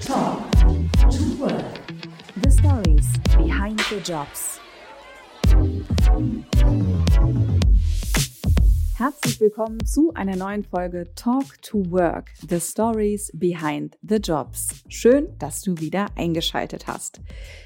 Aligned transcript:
Talk 0.00 0.50
to 0.52 1.36
Work. 1.38 1.80
The 2.38 2.50
stories 2.50 3.18
behind 3.36 3.78
the 3.90 4.00
jobs. 4.00 4.58
Herzlich 9.02 9.40
willkommen 9.40 9.84
zu 9.84 10.14
einer 10.14 10.36
neuen 10.36 10.62
Folge 10.62 11.12
Talk 11.16 11.60
to 11.62 11.82
Work, 11.90 12.30
The 12.48 12.60
Stories 12.60 13.32
Behind 13.34 13.98
the 14.00 14.18
Jobs. 14.18 14.68
Schön, 14.86 15.26
dass 15.40 15.60
du 15.60 15.76
wieder 15.80 16.06
eingeschaltet 16.14 16.86
hast. 16.86 17.20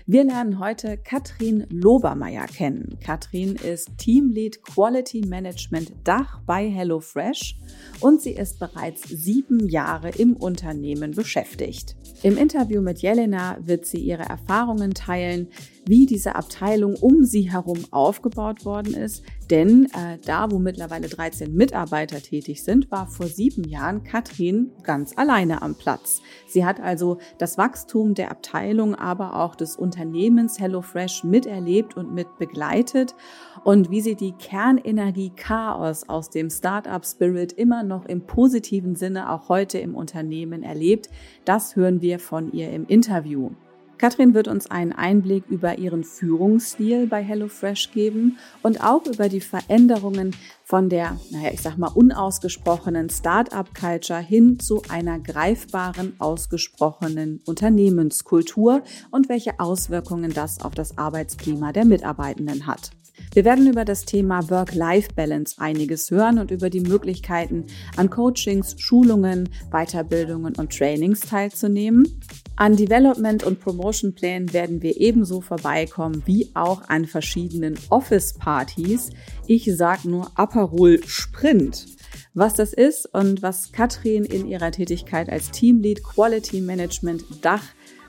Wir 0.07 0.25
lernen 0.25 0.59
heute 0.59 0.96
Katrin 0.96 1.66
Lobermeier 1.69 2.46
kennen. 2.46 2.98
Katrin 3.05 3.57
ist 3.57 3.91
Teamlead 3.98 4.62
Quality 4.62 5.27
Management 5.27 5.93
Dach 6.05 6.41
bei 6.46 6.70
HelloFresh 6.70 7.59
und 8.00 8.23
sie 8.23 8.32
ist 8.32 8.59
bereits 8.59 9.03
sieben 9.07 9.68
Jahre 9.68 10.09
im 10.09 10.37
Unternehmen 10.37 11.11
beschäftigt. 11.11 11.96
Im 12.23 12.39
Interview 12.39 12.80
mit 12.80 13.03
Jelena 13.03 13.59
wird 13.61 13.84
sie 13.84 13.98
ihre 13.98 14.23
Erfahrungen 14.23 14.95
teilen, 14.95 15.48
wie 15.87 16.07
diese 16.07 16.35
Abteilung 16.35 16.95
um 16.97 17.25
sie 17.25 17.51
herum 17.51 17.85
aufgebaut 17.91 18.65
worden 18.65 18.95
ist. 18.95 19.25
Denn 19.51 19.87
äh, 19.87 20.19
da, 20.25 20.51
wo 20.51 20.59
mittlerweile 20.59 21.09
13 21.09 21.55
Mitarbeiter 21.55 22.21
tätig 22.21 22.65
sind, 22.65 22.91
war 22.91 23.07
vor 23.07 23.27
sieben 23.27 23.65
Jahren 23.65 24.03
Katrin 24.03 24.73
ganz 24.83 25.17
alleine 25.17 25.62
am 25.62 25.77
Platz. 25.77 26.21
Sie 26.49 26.65
hat 26.65 26.81
also 26.81 27.19
das 27.39 27.57
Wachstum 27.57 28.15
der 28.15 28.31
Abteilung, 28.33 28.95
aber 28.97 29.37
auch 29.37 29.55
des 29.55 29.77
Unternehmens 29.77 30.59
HelloFresh 30.59 31.23
miterlebt 31.25 31.97
und 31.97 32.12
mit 32.12 32.39
begleitet 32.39 33.15
und 33.62 33.91
wie 33.91 34.01
sie 34.01 34.17
die 34.17 34.33
Kernenergie 34.33 35.33
Chaos 35.37 36.09
aus 36.09 36.31
dem 36.31 36.51
Startup 36.51 37.05
Spirit 37.05 37.53
immer 37.53 37.83
noch 37.83 38.07
im 38.07 38.23
positiven 38.27 38.97
Sinne 38.97 39.31
auch 39.31 39.48
heute 39.48 39.79
im 39.79 39.95
Unternehmen 39.95 40.62
erlebt, 40.62 41.09
das 41.45 41.77
hören 41.77 42.01
wir 42.01 42.19
von 42.19 42.53
ihr 42.53 42.71
im 42.71 42.87
Interview. 42.87 43.51
Katrin 43.98 44.34
wird 44.34 44.48
uns 44.48 44.70
einen 44.70 44.92
Einblick 44.92 45.44
über 45.48 45.78
ihren 45.78 46.05
Führungsstil 46.05 47.06
bei 47.06 47.22
HelloFresh 47.22 47.92
geben 47.92 48.38
und 48.62 48.83
auch 48.83 49.06
über 49.06 49.28
die 49.28 49.41
Veränderungen 49.41 50.36
von 50.64 50.88
der, 50.88 51.19
naja, 51.30 51.50
ich 51.53 51.62
sag 51.62 51.78
mal, 51.78 51.88
unausgesprochenen 51.88 53.08
Start-up-Culture 53.08 54.20
hin 54.20 54.58
zu 54.58 54.83
einer 54.88 55.19
greifbaren, 55.19 56.14
ausgesprochenen 56.19 57.41
Unternehmenskultur 57.47 58.83
und 59.11 59.28
welche 59.28 59.61
Auswirkungen 59.61 60.34
das 60.34 60.60
auf 60.60 60.75
das 60.75 60.98
Arbeitsklima 60.98 61.72
der 61.72 61.84
Mitarbeitenden 61.84 62.66
hat. 62.66 62.91
Wir 63.33 63.45
werden 63.45 63.67
über 63.67 63.84
das 63.84 64.05
Thema 64.05 64.48
Work-Life-Balance 64.50 65.56
einiges 65.59 66.11
hören 66.11 66.39
und 66.39 66.50
über 66.50 66.70
die 66.70 66.81
Möglichkeiten, 66.81 67.67
an 67.97 68.11
Coachings, 68.11 68.77
Schulungen, 68.78 69.48
Weiterbildungen 69.70 70.55
und 70.56 70.77
Trainings 70.77 71.20
teilzunehmen. 71.20 72.20
An 72.56 72.77
Development- 72.77 73.44
und 73.44 73.61
Promotion-Plänen 73.61 74.53
werden 74.55 74.81
wir 74.81 74.98
ebenso 74.98 75.42
vorbeikommen 75.42 76.22
wie 76.25 76.50
auch 76.55 76.89
an 76.89 77.05
verschiedenen 77.05 77.78
Office-Partys. 77.91 79.11
Ich 79.47 79.70
sag 79.77 80.05
nur 80.06 80.31
Aperol 80.37 81.00
Sprint. 81.06 81.87
Was 82.33 82.55
das 82.55 82.72
ist 82.72 83.06
und 83.14 83.42
was 83.42 83.72
Katrin 83.72 84.25
in 84.25 84.47
ihrer 84.47 84.70
Tätigkeit 84.70 85.28
als 85.28 85.50
Teamlead 85.50 86.03
Quality 86.03 86.61
Management 86.61 87.25
Dach 87.42 87.62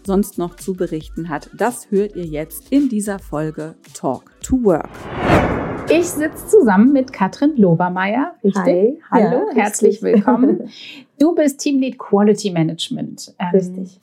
sonst 0.07 0.37
noch 0.37 0.55
zu 0.55 0.73
berichten 0.73 1.29
hat, 1.29 1.51
das 1.55 1.91
hört 1.91 2.15
ihr 2.15 2.25
jetzt 2.25 2.71
in 2.71 2.87
dieser 2.89 3.19
Folge 3.19 3.75
Talk 3.93 4.31
to 4.41 4.57
Work. 4.63 4.89
Ich 5.89 6.07
sitze 6.07 6.47
zusammen 6.47 6.93
mit 6.93 7.11
Katrin 7.11 7.57
Lobermeier. 7.57 8.33
Richtig? 8.43 8.63
Hi. 8.63 8.97
Hallo, 9.11 9.49
ja, 9.49 9.63
herzlich 9.63 10.01
willkommen. 10.01 10.69
Du 11.19 11.33
bist 11.33 11.59
Teamlead 11.59 11.97
Quality 11.97 12.51
Management. 12.51 13.33
Ähm, 13.39 13.47
richtig. 13.51 13.99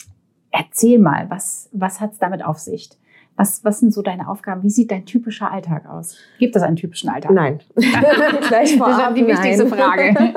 Erzähl 0.50 0.98
mal, 0.98 1.30
was, 1.30 1.69
was 1.70 2.00
hat 2.00 2.12
es 2.12 2.19
damit 2.19 2.44
auf 2.44 2.58
sich? 2.58 2.91
Was, 3.36 3.64
was 3.64 3.80
sind 3.80 3.92
so 3.92 4.02
deine 4.02 4.28
Aufgaben? 4.28 4.62
Wie 4.62 4.70
sieht 4.70 4.90
dein 4.90 5.06
typischer 5.06 5.50
Alltag 5.50 5.88
aus? 5.88 6.16
Gibt 6.38 6.54
es 6.54 6.62
einen 6.62 6.77
typischen 6.77 7.10
Alltag? 7.10 7.32
Nein. 7.32 7.59
Gleich 7.75 8.76
vorab, 8.76 8.98
das 8.98 9.09
ist 9.09 9.16
die 9.16 9.26
wichtigste 9.26 9.64
nein. 9.64 9.72
Frage. 9.72 10.34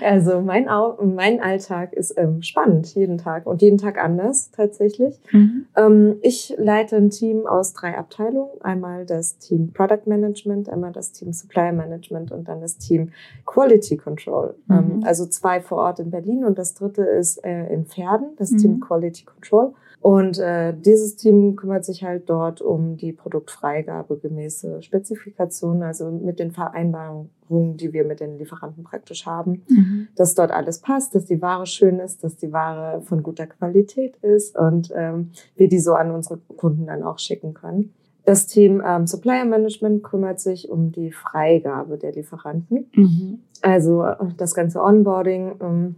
also 0.04 0.40
mein, 0.40 0.68
mein 1.02 1.40
Alltag 1.42 1.92
ist 1.92 2.14
ähm, 2.16 2.42
spannend 2.42 2.94
jeden 2.94 3.18
Tag 3.18 3.46
und 3.46 3.62
jeden 3.62 3.78
Tag 3.78 3.98
anders 4.02 4.50
tatsächlich. 4.52 5.20
Mhm. 5.32 5.66
Ähm, 5.76 6.16
ich 6.22 6.54
leite 6.56 6.96
ein 6.96 7.10
Team 7.10 7.46
aus 7.46 7.72
drei 7.72 7.98
Abteilungen. 7.98 8.50
Einmal 8.60 9.06
das 9.06 9.38
Team 9.38 9.72
Product 9.72 10.06
Management, 10.06 10.68
einmal 10.68 10.92
das 10.92 11.10
Team 11.12 11.32
Supplier 11.32 11.72
Management 11.72 12.30
und 12.30 12.48
dann 12.48 12.60
das 12.60 12.78
Team 12.78 13.10
Quality 13.44 13.96
Control. 13.96 14.54
Mhm. 14.68 14.74
Ähm, 14.76 15.00
also 15.04 15.26
zwei 15.26 15.60
vor 15.60 15.78
Ort 15.78 15.98
in 15.98 16.10
Berlin 16.10 16.44
und 16.44 16.58
das 16.58 16.74
dritte 16.74 17.02
ist 17.02 17.44
äh, 17.44 17.72
in 17.72 17.86
Pferden, 17.86 18.36
das 18.36 18.52
Mhm. 18.52 18.58
Team 18.58 18.80
Quality 18.80 19.24
Control. 19.24 19.72
Und 20.00 20.38
äh, 20.38 20.72
dieses 20.74 21.16
Team 21.16 21.56
kümmert 21.56 21.84
sich 21.84 22.02
halt 22.02 22.19
dort 22.28 22.60
um 22.60 22.96
die 22.96 23.12
Produktfreigabe 23.12 24.18
gemäße 24.18 24.82
Spezifikationen, 24.82 25.82
also 25.82 26.10
mit 26.10 26.38
den 26.38 26.50
Vereinbarungen, 26.50 27.30
die 27.76 27.92
wir 27.92 28.04
mit 28.04 28.20
den 28.20 28.38
Lieferanten 28.38 28.84
praktisch 28.84 29.26
haben, 29.26 29.62
Mhm. 29.68 30.08
dass 30.16 30.34
dort 30.34 30.50
alles 30.50 30.80
passt, 30.80 31.14
dass 31.14 31.24
die 31.24 31.40
Ware 31.40 31.66
schön 31.66 31.98
ist, 31.98 32.22
dass 32.22 32.36
die 32.36 32.52
Ware 32.52 33.02
von 33.02 33.22
guter 33.22 33.46
Qualität 33.46 34.16
ist 34.18 34.56
und 34.58 34.92
ähm, 34.94 35.30
wir 35.56 35.68
die 35.68 35.80
so 35.80 35.94
an 35.94 36.10
unsere 36.10 36.38
Kunden 36.56 36.86
dann 36.86 37.02
auch 37.02 37.18
schicken 37.18 37.54
können. 37.54 37.92
Das 38.24 38.46
Team 38.46 38.82
ähm, 38.86 39.06
Supplier 39.06 39.44
Management 39.44 40.02
kümmert 40.04 40.40
sich 40.40 40.68
um 40.70 40.92
die 40.92 41.10
Freigabe 41.10 41.96
der 41.96 42.12
Lieferanten. 42.12 42.90
Mhm. 42.94 43.40
Also 43.62 44.04
äh, 44.04 44.16
das 44.36 44.54
ganze 44.54 44.82
Onboarding. 44.82 45.52
Ähm, 45.60 45.96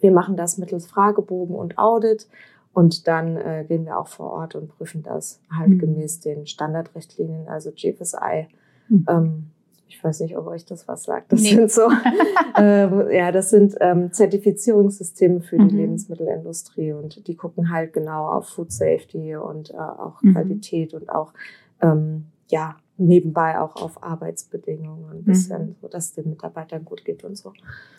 wir 0.00 0.12
machen 0.12 0.36
das 0.36 0.58
mittels 0.58 0.86
Fragebogen 0.86 1.56
und 1.56 1.78
Audit. 1.78 2.28
Und 2.76 3.08
dann 3.08 3.38
äh, 3.38 3.64
gehen 3.66 3.86
wir 3.86 3.96
auch 3.98 4.06
vor 4.08 4.30
Ort 4.32 4.54
und 4.54 4.68
prüfen 4.68 5.02
das 5.02 5.40
halt 5.50 5.70
Mhm. 5.70 5.78
gemäß 5.78 6.20
den 6.20 6.46
Standardrichtlinien, 6.46 7.48
also 7.48 7.70
GFSI. 7.72 8.48
Mhm. 8.90 9.06
Ähm, 9.08 9.46
ich 9.88 10.04
weiß 10.04 10.20
nicht, 10.20 10.36
ob 10.36 10.46
euch 10.46 10.66
das 10.66 10.86
was 10.86 11.04
sagt. 11.04 11.32
Das 11.32 11.40
Nee. 11.40 11.54
sind 11.54 11.70
so, 11.70 11.88
ähm, 12.58 13.08
ja, 13.10 13.32
das 13.32 13.48
sind 13.48 13.74
ähm, 13.80 14.12
Zertifizierungssysteme 14.12 15.40
für 15.40 15.56
die 15.56 15.72
Mhm. 15.72 15.78
Lebensmittelindustrie 15.80 16.92
und 16.92 17.26
die 17.26 17.34
gucken 17.34 17.70
halt 17.72 17.94
genau 17.94 18.28
auf 18.28 18.50
Food 18.50 18.70
Safety 18.70 19.34
und 19.36 19.70
äh, 19.70 19.78
auch 19.78 20.20
Mhm. 20.20 20.32
Qualität 20.34 20.92
und 20.92 21.08
auch 21.08 21.32
ähm, 21.80 22.26
ja 22.50 22.76
nebenbei 22.98 23.58
auch 23.58 23.76
auf 23.76 24.02
Arbeitsbedingungen 24.02 25.10
ein 25.12 25.24
bisschen, 25.24 25.76
so 25.80 25.88
dass 25.88 26.12
den 26.12 26.28
Mitarbeitern 26.28 26.84
gut 26.84 27.06
geht 27.06 27.24
und 27.24 27.38
so. 27.38 27.54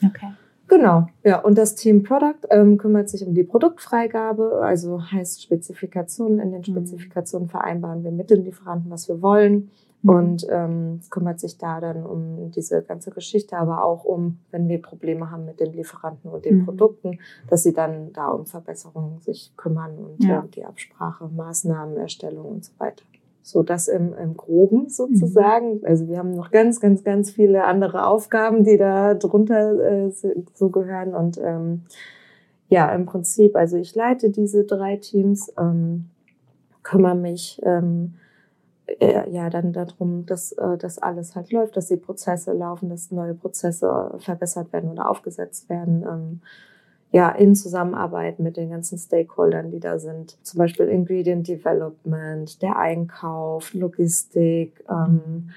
Okay. 0.05 0.33
Genau, 0.69 1.07
ja. 1.23 1.39
Und 1.39 1.57
das 1.57 1.75
Team 1.75 2.03
Product 2.03 2.45
ähm, 2.49 2.77
kümmert 2.77 3.07
sich 3.09 3.25
um 3.25 3.33
die 3.33 3.43
Produktfreigabe, 3.45 4.59
also 4.61 5.01
heißt 5.01 5.41
Spezifikationen. 5.43 6.39
In 6.39 6.51
den 6.51 6.59
Mhm. 6.59 6.65
Spezifikationen 6.65 7.47
vereinbaren 7.47 8.03
wir 8.03 8.11
mit 8.11 8.29
den 8.29 8.43
Lieferanten, 8.43 8.91
was 8.91 9.07
wir 9.07 9.21
wollen 9.21 9.71
Mhm. 10.01 10.09
und 10.09 10.47
ähm, 10.49 10.99
kümmert 11.09 11.39
sich 11.39 11.57
da 11.57 11.79
dann 11.79 12.05
um 12.05 12.51
diese 12.51 12.81
ganze 12.83 13.11
Geschichte, 13.11 13.57
aber 13.57 13.83
auch 13.83 14.03
um, 14.03 14.39
wenn 14.51 14.67
wir 14.67 14.81
Probleme 14.81 15.31
haben 15.31 15.45
mit 15.45 15.59
den 15.61 15.71
Lieferanten 15.73 16.29
und 16.29 16.43
den 16.45 16.59
Mhm. 16.59 16.65
Produkten, 16.65 17.19
dass 17.49 17.63
sie 17.63 17.73
dann 17.73 18.11
da 18.13 18.27
um 18.27 18.45
Verbesserungen 18.45 19.21
sich 19.21 19.53
kümmern 19.55 19.97
und 19.97 20.23
Ja. 20.23 20.39
äh, 20.43 20.47
die 20.53 20.65
Absprache, 20.65 21.29
Maßnahmen, 21.29 21.95
Erstellung 21.97 22.45
und 22.45 22.65
so 22.65 22.73
weiter. 22.77 23.03
So 23.47 23.63
das 23.63 23.87
im, 23.87 24.13
im 24.13 24.35
Groben 24.35 24.89
sozusagen. 24.89 25.79
Also 25.85 26.09
wir 26.09 26.17
haben 26.17 26.31
noch 26.31 26.51
ganz, 26.51 26.81
ganz, 26.81 27.05
ganz 27.05 27.31
viele 27.31 27.63
andere 27.63 28.05
Aufgaben, 28.05 28.65
die 28.65 28.77
da 28.77 29.13
drunter 29.13 29.79
äh, 29.79 30.11
so 30.53 30.69
gehören. 30.69 31.15
Und 31.15 31.37
ähm, 31.41 31.83
ja, 32.67 32.93
im 32.93 33.05
Prinzip, 33.05 33.55
also 33.55 33.77
ich 33.77 33.95
leite 33.95 34.31
diese 34.31 34.65
drei 34.65 34.97
Teams, 34.97 35.53
ähm, 35.57 36.09
kümmere 36.83 37.15
mich 37.15 37.61
ähm, 37.63 38.15
äh, 38.99 39.29
ja 39.31 39.49
dann 39.49 39.71
darum, 39.71 40.25
dass 40.25 40.51
äh, 40.51 40.77
das 40.77 40.99
alles 40.99 41.37
halt 41.37 41.49
läuft, 41.53 41.77
dass 41.77 41.87
die 41.87 41.95
Prozesse 41.95 42.51
laufen, 42.51 42.89
dass 42.89 43.11
neue 43.11 43.33
Prozesse 43.33 44.11
verbessert 44.17 44.73
werden 44.73 44.89
oder 44.89 45.09
aufgesetzt 45.09 45.69
werden. 45.69 46.03
Ähm, 46.03 46.41
ja, 47.11 47.29
in 47.29 47.55
Zusammenarbeit 47.55 48.39
mit 48.39 48.57
den 48.57 48.69
ganzen 48.69 48.97
Stakeholdern, 48.97 49.71
die 49.71 49.79
da 49.79 49.97
sind. 49.99 50.37
Zum 50.45 50.57
Beispiel 50.57 50.87
Ingredient 50.87 51.47
Development, 51.47 52.61
der 52.61 52.77
Einkauf, 52.77 53.73
Logistik, 53.73 54.83
ähm, 54.89 55.49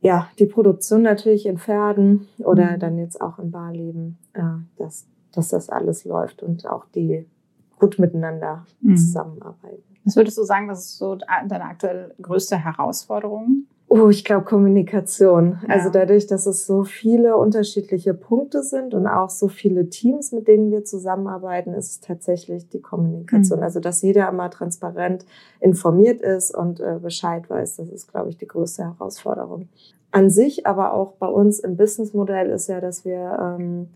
ja, 0.00 0.28
die 0.38 0.46
Produktion 0.46 1.02
natürlich 1.02 1.46
in 1.46 1.58
Pferden 1.58 2.28
oder 2.38 2.72
Mhm. 2.76 2.80
dann 2.80 2.98
jetzt 2.98 3.20
auch 3.20 3.38
in 3.38 3.50
Barleben, 3.50 4.18
äh, 4.32 4.42
dass, 4.76 5.06
dass 5.32 5.48
das 5.48 5.70
alles 5.70 6.04
läuft 6.04 6.42
und 6.42 6.66
auch 6.66 6.84
die 6.94 7.26
gut 7.78 7.98
miteinander 7.98 8.64
Mhm. 8.80 8.96
zusammenarbeiten. 8.96 9.82
Was 10.04 10.16
würdest 10.16 10.38
du 10.38 10.42
sagen, 10.44 10.68
das 10.68 10.80
ist 10.80 10.98
so 10.98 11.16
deine 11.16 11.64
aktuell 11.64 12.14
größte 12.20 12.56
Herausforderung? 12.56 13.66
Oh, 13.94 14.08
ich 14.08 14.24
glaube 14.24 14.46
Kommunikation. 14.46 15.58
Ja. 15.68 15.74
Also 15.74 15.90
dadurch, 15.90 16.26
dass 16.26 16.46
es 16.46 16.64
so 16.64 16.82
viele 16.82 17.36
unterschiedliche 17.36 18.14
Punkte 18.14 18.62
sind 18.62 18.94
und 18.94 19.06
auch 19.06 19.28
so 19.28 19.48
viele 19.48 19.90
Teams, 19.90 20.32
mit 20.32 20.48
denen 20.48 20.70
wir 20.70 20.82
zusammenarbeiten, 20.82 21.74
ist 21.74 21.90
es 21.90 22.00
tatsächlich 22.00 22.70
die 22.70 22.80
Kommunikation. 22.80 23.58
Mhm. 23.58 23.64
Also 23.64 23.80
dass 23.80 24.00
jeder 24.00 24.30
immer 24.30 24.48
transparent 24.48 25.26
informiert 25.60 26.22
ist 26.22 26.56
und 26.56 26.80
äh, 26.80 27.00
Bescheid 27.02 27.50
weiß, 27.50 27.76
das 27.76 27.90
ist, 27.90 28.10
glaube 28.10 28.30
ich, 28.30 28.38
die 28.38 28.46
größte 28.46 28.82
Herausforderung. 28.82 29.68
An 30.10 30.30
sich, 30.30 30.66
aber 30.66 30.94
auch 30.94 31.12
bei 31.12 31.28
uns 31.28 31.60
im 31.60 31.76
Businessmodell 31.76 32.48
ist 32.48 32.68
ja, 32.68 32.80
dass 32.80 33.04
wir 33.04 33.58
ähm, 33.58 33.88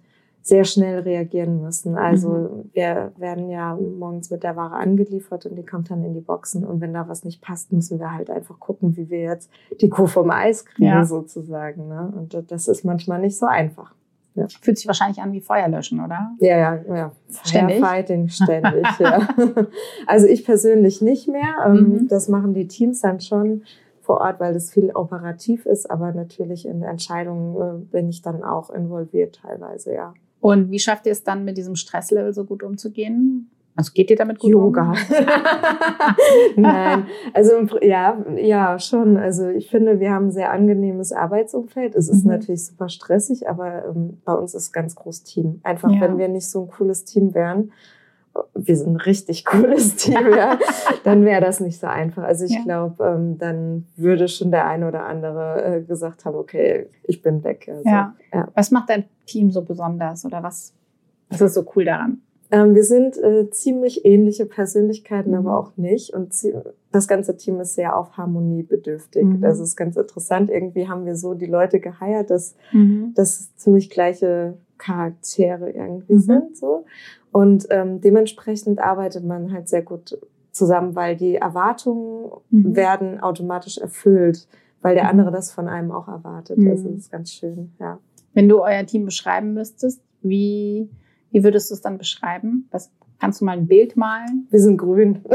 sehr 0.46 0.62
schnell 0.64 1.00
reagieren 1.00 1.60
müssen. 1.60 1.96
Also 1.96 2.28
Mhm. 2.28 2.70
wir 2.72 3.12
werden 3.16 3.50
ja 3.50 3.74
morgens 3.76 4.30
mit 4.30 4.44
der 4.44 4.54
Ware 4.54 4.76
angeliefert 4.76 5.44
und 5.44 5.56
die 5.56 5.66
kommt 5.66 5.90
dann 5.90 6.04
in 6.04 6.14
die 6.14 6.20
Boxen. 6.20 6.64
Und 6.64 6.80
wenn 6.80 6.94
da 6.94 7.08
was 7.08 7.24
nicht 7.24 7.42
passt, 7.42 7.72
müssen 7.72 7.98
wir 7.98 8.14
halt 8.14 8.30
einfach 8.30 8.60
gucken, 8.60 8.96
wie 8.96 9.10
wir 9.10 9.20
jetzt 9.22 9.50
die 9.80 9.88
Kuh 9.88 10.06
vom 10.06 10.30
Eis 10.30 10.64
kriegen, 10.64 10.84
Ja. 10.88 11.04
sozusagen. 11.04 11.88
Ne? 11.88 12.12
Und 12.16 12.44
das 12.48 12.68
ist 12.68 12.84
manchmal 12.84 13.20
nicht 13.20 13.36
so 13.36 13.46
einfach. 13.46 13.92
Fühlt 14.60 14.76
sich 14.78 14.86
wahrscheinlich 14.86 15.20
an 15.20 15.32
wie 15.32 15.40
Feuer 15.40 15.66
löschen, 15.66 15.98
oder? 16.04 16.30
Ja, 16.38 16.56
ja, 16.58 16.94
ja. 16.94 17.12
Ständig? 17.42 17.78
Firefighting 17.78 18.28
ständig, 18.28 18.86
ja. 19.00 19.26
Also 20.06 20.26
ich 20.28 20.44
persönlich 20.44 21.00
nicht 21.02 21.26
mehr. 21.26 21.56
Ähm, 21.66 21.74
Mhm. 22.02 22.08
Das 22.08 22.28
machen 22.28 22.54
die 22.54 22.68
Teams 22.68 23.00
dann 23.00 23.18
schon 23.20 23.62
vor 24.02 24.20
Ort, 24.20 24.38
weil 24.38 24.54
das 24.54 24.70
viel 24.70 24.90
operativ 24.94 25.66
ist. 25.66 25.90
Aber 25.90 26.12
natürlich 26.12 26.66
in 26.68 26.82
Entscheidungen 26.84 27.56
äh, 27.56 27.84
bin 27.90 28.08
ich 28.10 28.22
dann 28.22 28.44
auch 28.44 28.70
involviert 28.70 29.40
teilweise, 29.42 29.92
ja. 29.94 30.14
Und 30.40 30.70
wie 30.70 30.78
schafft 30.78 31.06
ihr 31.06 31.12
es 31.12 31.24
dann, 31.24 31.44
mit 31.44 31.56
diesem 31.56 31.76
Stresslevel 31.76 32.32
so 32.34 32.44
gut 32.44 32.62
umzugehen? 32.62 33.50
Also 33.74 33.92
geht 33.94 34.08
ihr 34.10 34.16
damit 34.16 34.38
gut 34.38 34.50
Yoga. 34.52 34.92
um? 34.92 34.96
Nein, 36.56 37.06
also 37.34 37.52
ja, 37.82 38.16
ja, 38.36 38.78
schon. 38.78 39.16
Also 39.16 39.48
ich 39.48 39.68
finde, 39.70 40.00
wir 40.00 40.10
haben 40.12 40.26
ein 40.28 40.32
sehr 40.32 40.50
angenehmes 40.50 41.12
Arbeitsumfeld. 41.12 41.94
Es 41.94 42.08
ist 42.08 42.24
Mhm. 42.24 42.30
natürlich 42.32 42.64
super 42.66 42.88
stressig, 42.88 43.48
aber 43.48 43.84
ähm, 43.86 44.18
bei 44.24 44.32
uns 44.34 44.54
ist 44.54 44.72
ganz 44.72 44.94
groß 44.94 45.24
Team. 45.24 45.60
Einfach, 45.62 45.90
Ja. 45.90 46.00
wenn 46.00 46.18
wir 46.18 46.28
nicht 46.28 46.48
so 46.48 46.62
ein 46.62 46.68
cooles 46.70 47.04
Team 47.04 47.34
wären, 47.34 47.72
wir 48.54 48.76
sind 48.76 48.88
ein 48.94 48.96
richtig 48.96 49.44
cooles 49.44 49.96
Team, 49.96 50.32
ja, 50.36 50.58
dann 51.04 51.24
wäre 51.24 51.40
das 51.40 51.60
nicht 51.60 51.78
so 51.80 51.86
einfach. 51.86 52.22
Also 52.24 52.44
ich 52.44 52.52
Ja. 52.54 52.62
glaube, 52.64 53.04
ähm, 53.04 53.38
dann 53.38 53.86
würde 53.96 54.28
schon 54.28 54.50
der 54.50 54.66
eine 54.66 54.88
oder 54.88 55.04
andere 55.04 55.64
äh, 55.78 55.82
gesagt 55.82 56.24
haben, 56.24 56.36
okay, 56.36 56.86
ich 57.04 57.22
bin 57.22 57.42
weg. 57.44 57.68
Also, 57.70 57.88
Ja. 57.88 58.14
ja. 58.32 58.48
Was 58.54 58.70
macht 58.70 58.90
dein 58.90 59.04
Team 59.26 59.50
so 59.50 59.62
besonders 59.62 60.24
oder 60.24 60.42
was, 60.42 60.72
was 61.30 61.40
ist 61.40 61.54
so 61.54 61.64
cool 61.74 61.84
daran? 61.84 62.20
Ähm, 62.52 62.76
wir 62.76 62.84
sind 62.84 63.16
äh, 63.18 63.50
ziemlich 63.50 64.04
ähnliche 64.04 64.46
Persönlichkeiten, 64.46 65.30
Mhm. 65.32 65.38
aber 65.38 65.58
auch 65.58 65.76
nicht. 65.76 66.14
Und 66.14 66.32
das 66.92 67.08
ganze 67.08 67.36
Team 67.36 67.58
ist 67.60 67.74
sehr 67.74 67.96
auf 67.98 68.16
Harmonie 68.16 68.62
bedürftig. 68.62 69.24
Mhm. 69.24 69.40
Das 69.40 69.58
ist 69.58 69.74
ganz 69.74 69.96
interessant. 69.96 70.48
Irgendwie 70.48 70.88
haben 70.88 71.06
wir 71.06 71.16
so 71.16 71.34
die 71.34 71.46
Leute 71.46 71.80
geheiert, 71.80 72.30
dass 72.30 72.54
Mhm. 72.72 73.12
das 73.16 73.54
ziemlich 73.56 73.90
gleiche 73.90 74.54
Charaktere 74.78 75.70
irgendwie 75.70 76.14
Mhm. 76.14 76.18
sind. 76.20 76.56
So. 76.56 76.84
Und 77.36 77.66
ähm, 77.68 78.00
dementsprechend 78.00 78.78
arbeitet 78.78 79.22
man 79.22 79.52
halt 79.52 79.68
sehr 79.68 79.82
gut 79.82 80.18
zusammen, 80.52 80.94
weil 80.96 81.16
die 81.16 81.34
Erwartungen 81.34 82.30
Mhm. 82.48 82.74
werden 82.74 83.20
automatisch 83.20 83.76
erfüllt, 83.76 84.48
weil 84.80 84.94
der 84.94 85.04
Mhm. 85.04 85.10
andere 85.10 85.32
das 85.32 85.52
von 85.52 85.68
einem 85.68 85.92
auch 85.92 86.08
erwartet. 86.08 86.56
Mhm. 86.56 86.70
Also 86.70 86.88
das 86.88 86.96
ist 87.00 87.12
ganz 87.12 87.30
schön, 87.32 87.74
ja. 87.78 87.98
Wenn 88.32 88.48
du 88.48 88.62
euer 88.62 88.86
Team 88.86 89.04
beschreiben 89.04 89.52
müsstest, 89.52 90.00
wie, 90.22 90.88
wie 91.30 91.44
würdest 91.44 91.68
du 91.68 91.74
es 91.74 91.82
dann 91.82 91.98
beschreiben? 91.98 92.68
Was, 92.70 92.90
kannst 93.18 93.40
du 93.40 93.44
mal 93.44 93.52
ein 93.56 93.66
Bild 93.66 93.96
malen? 93.96 94.46
Wir 94.50 94.60
sind 94.60 94.76
grün. 94.78 95.20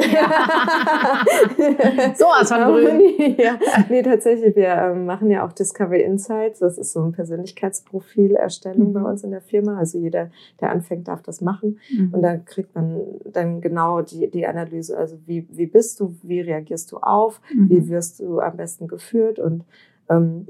Sowas 2.16 2.50
von 2.51 2.62
grün. 2.63 3.36
ja. 3.38 3.57
Nee, 3.89 4.01
tatsächlich, 4.04 4.56
wir 4.56 4.68
ähm, 4.69 5.06
machen 5.06 5.30
ja 5.31 5.45
auch 5.45 5.51
Discovery 5.51 6.01
Insights. 6.04 6.60
Das 6.60 6.78
ist 6.78 6.94
so 6.94 7.01
ein 7.04 7.12
Persönlichkeitsprofilerstellung 7.12 8.89
Mhm. 8.89 8.94
bei 8.94 9.01
uns 9.01 9.24
in 9.24 9.31
der 9.31 9.42
Firma. 9.42 9.78
Also 9.78 9.98
jeder, 9.98 10.30
der 10.60 10.69
anfängt, 10.72 11.07
darf 11.07 11.22
das 11.22 11.42
machen. 11.42 11.80
Mhm. 11.92 12.13
Und 12.13 12.22
da 12.22 12.38
kriegt 12.38 12.74
man 12.75 13.01
dann 13.31 13.62
genau 13.62 14.01
die, 14.01 14.30
die 14.30 14.45
Analyse. 14.48 14.98
Also 14.98 15.18
wie, 15.25 15.48
wie 15.51 15.68
bist 15.68 16.00
du, 16.00 16.16
wie 16.24 16.42
reagierst 16.42 16.92
du 16.92 16.98
auf, 16.98 17.42
wie 17.54 17.81
Mhm. 17.81 17.89
wirst 17.89 18.19
du 18.19 18.39
am 18.39 18.57
besten 18.57 18.88
geführt 18.88 19.39
und 19.39 19.63
ähm, 20.12 20.46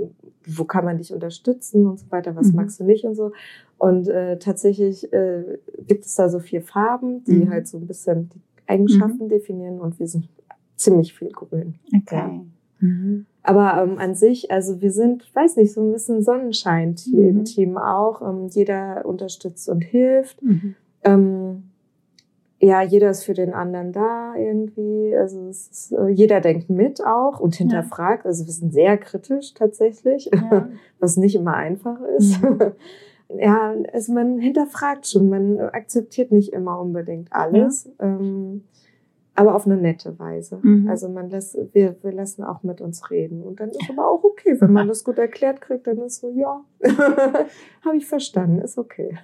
wo 0.46 0.64
kann 0.66 0.86
man 0.86 0.98
dich 0.98 1.14
unterstützen 1.14 1.86
und 1.86 2.00
so 2.00 2.06
weiter, 2.10 2.36
was 2.36 2.48
Mhm. 2.48 2.56
magst 2.56 2.80
du 2.80 2.84
nicht 2.84 3.06
und 3.06 3.16
so. 3.16 3.32
Und 3.78 4.08
äh, 4.08 4.38
tatsächlich 4.40 5.12
äh, 5.14 5.58
gibt 5.88 6.06
es 6.06 6.16
da 6.16 6.30
so 6.30 6.40
vier 6.40 6.62
Farben, 6.62 7.24
die 7.26 7.46
Mhm. 7.46 7.50
halt 7.50 7.68
so 7.68 7.78
ein 7.78 7.88
bisschen 7.88 8.30
die 8.30 8.42
Eigenschaften 8.68 9.28
definieren 9.30 9.80
und 9.80 10.00
wir 10.00 10.08
sind 10.08 10.28
ziemlich 10.76 11.14
viel 11.14 11.30
grün. 11.30 11.76
Okay. 11.96 12.42
Mhm. 12.80 13.26
Aber 13.44 13.82
ähm, 13.84 13.98
an 13.98 14.16
sich, 14.16 14.52
also 14.52 14.82
wir 14.82 14.92
sind, 14.92 15.30
weiß 15.36 15.56
nicht, 15.58 15.74
so 15.74 15.82
ein 15.82 15.92
bisschen 15.92 16.22
Sonnenschein 16.24 16.96
Mhm. 17.12 17.20
im 17.28 17.44
Team 17.46 17.78
auch. 17.78 18.22
Ähm, 18.22 18.48
jeder 18.50 19.06
unterstützt 19.06 19.68
und 19.70 19.82
hilft. 19.82 20.42
Mhm. 20.42 20.76
Ähm, 21.04 21.64
ja, 22.64 22.84
jeder 22.84 23.10
ist 23.10 23.24
für 23.24 23.34
den 23.34 23.54
anderen 23.54 23.92
da 23.92 24.36
irgendwie. 24.36 25.16
Also 25.18 25.48
ist, 25.50 25.92
äh, 25.94 26.10
jeder 26.10 26.42
denkt 26.42 26.70
mit 26.70 27.04
auch 27.04 27.40
und 27.40 27.56
hinterfragt. 27.56 28.26
Also 28.26 28.46
wir 28.46 28.54
sind 28.54 28.72
sehr 28.72 28.98
kritisch 28.98 29.54
tatsächlich, 29.56 30.30
Ja. 30.34 30.70
was 31.00 31.18
nicht 31.18 31.36
immer 31.36 31.56
einfach 31.56 32.00
ist. 32.18 32.42
Mhm. 32.42 32.60
Ja, 33.38 33.74
also 33.94 34.12
man 34.12 34.40
hinterfragt 34.40 35.08
schon, 35.08 35.30
man 35.30 35.58
akzeptiert 35.58 36.34
nicht 36.34 36.52
immer 36.52 36.82
unbedingt 36.82 37.32
alles, 37.32 37.90
ähm, 38.00 38.66
aber 39.36 39.56
auf 39.56 39.66
eine 39.66 39.78
nette 39.78 40.20
Weise. 40.20 40.60
Mhm. 40.62 40.90
Also 40.90 41.08
man 41.08 41.30
lässt, 41.30 41.58
wir, 41.72 41.96
wir 42.02 42.12
lassen 42.12 42.44
auch 42.44 42.64
mit 42.64 42.82
uns 42.82 43.10
reden 43.10 43.42
und 43.42 43.62
dann 43.62 43.70
ist 43.70 43.90
aber 43.90 44.06
auch 44.06 44.22
okay, 44.26 44.60
wenn 44.60 44.74
man 44.74 44.90
das 44.90 45.06
gut 45.06 45.18
erklärt 45.18 45.62
kriegt, 45.62 45.88
dann 45.88 46.00
ist 46.00 46.20
so, 46.20 46.30
ja, 46.32 46.62
habe 47.86 47.96
ich 47.96 48.06
verstanden, 48.06 48.60
ist 48.60 48.78
okay. 48.78 49.18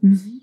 Mhm. 0.00 0.40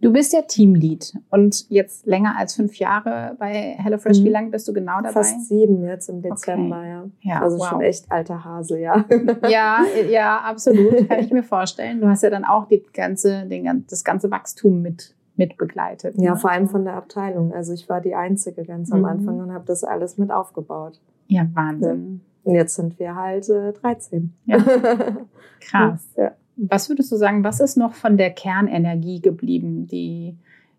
Du 0.00 0.12
bist 0.12 0.32
ja 0.32 0.42
Teamlead 0.42 1.14
und 1.30 1.68
jetzt 1.70 2.06
länger 2.06 2.34
als 2.36 2.54
fünf 2.54 2.78
Jahre 2.78 3.36
bei 3.38 3.76
HelloFresh. 3.78 4.20
Mhm. 4.20 4.24
Wie 4.24 4.28
lange 4.30 4.50
bist 4.50 4.68
du 4.68 4.72
genau 4.72 4.96
dabei? 4.96 5.12
Fast 5.12 5.48
sieben 5.48 5.82
jetzt 5.84 6.08
im 6.08 6.20
Dezember, 6.22 6.84
ja. 6.86 7.04
Ja, 7.20 7.40
Also 7.42 7.58
wow. 7.58 7.68
schon 7.68 7.80
echt 7.80 8.10
alter 8.10 8.44
Hase, 8.44 8.78
ja. 8.80 9.04
Ja, 9.48 9.80
ja, 10.10 10.38
absolut. 10.40 11.08
Kann 11.08 11.20
ich 11.20 11.30
mir 11.30 11.42
vorstellen. 11.42 12.00
Du 12.00 12.08
hast 12.08 12.22
ja 12.22 12.30
dann 12.30 12.44
auch 12.44 12.66
die 12.68 12.82
ganze, 12.92 13.46
den, 13.46 13.84
das 13.88 14.04
ganze 14.04 14.30
Wachstum 14.30 14.82
mit, 14.82 15.14
mit 15.36 15.56
begleitet. 15.56 16.14
Ja, 16.18 16.32
ne? 16.32 16.36
vor 16.36 16.50
allem 16.50 16.68
von 16.68 16.84
der 16.84 16.94
Abteilung. 16.94 17.52
Also 17.52 17.72
ich 17.72 17.88
war 17.88 18.00
die 18.00 18.14
Einzige 18.14 18.64
ganz 18.64 18.92
am 18.92 19.00
Mhm. 19.00 19.04
Anfang 19.06 19.38
und 19.40 19.52
habe 19.52 19.64
das 19.66 19.84
alles 19.84 20.18
mit 20.18 20.30
aufgebaut. 20.30 21.00
Ja, 21.28 21.46
Wahnsinn. 21.54 22.20
Und 22.44 22.54
jetzt 22.54 22.74
sind 22.74 22.98
wir 22.98 23.14
halt 23.14 23.48
äh, 23.48 23.72
13. 23.72 24.34
Ja. 24.46 24.58
Krass. 25.60 26.08
Ja. 26.16 26.32
Was 26.68 26.88
würdest 26.88 27.10
du 27.10 27.16
sagen, 27.16 27.42
was 27.42 27.60
ist 27.60 27.76
noch 27.76 27.94
von 27.94 28.16
der 28.16 28.30
Kernenergie 28.30 29.20
geblieben, 29.20 29.88
die 29.88 30.36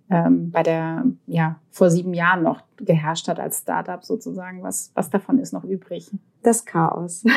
ähm, 0.10 0.50
bei 0.52 0.64
der, 0.64 1.06
ja, 1.28 1.60
vor 1.72 1.90
sieben 1.90 2.14
Jahren 2.14 2.44
noch 2.44 2.62
geherrscht 2.78 3.28
hat 3.28 3.40
als 3.40 3.60
Startup 3.60 4.04
sozusagen? 4.04 4.64
Was, 4.64 4.92
was 4.96 5.10
davon 5.10 5.40
ist 5.40 5.52
noch 5.52 5.66
übrig? 5.66 6.10
Das 6.42 6.66
Chaos. 6.66 7.24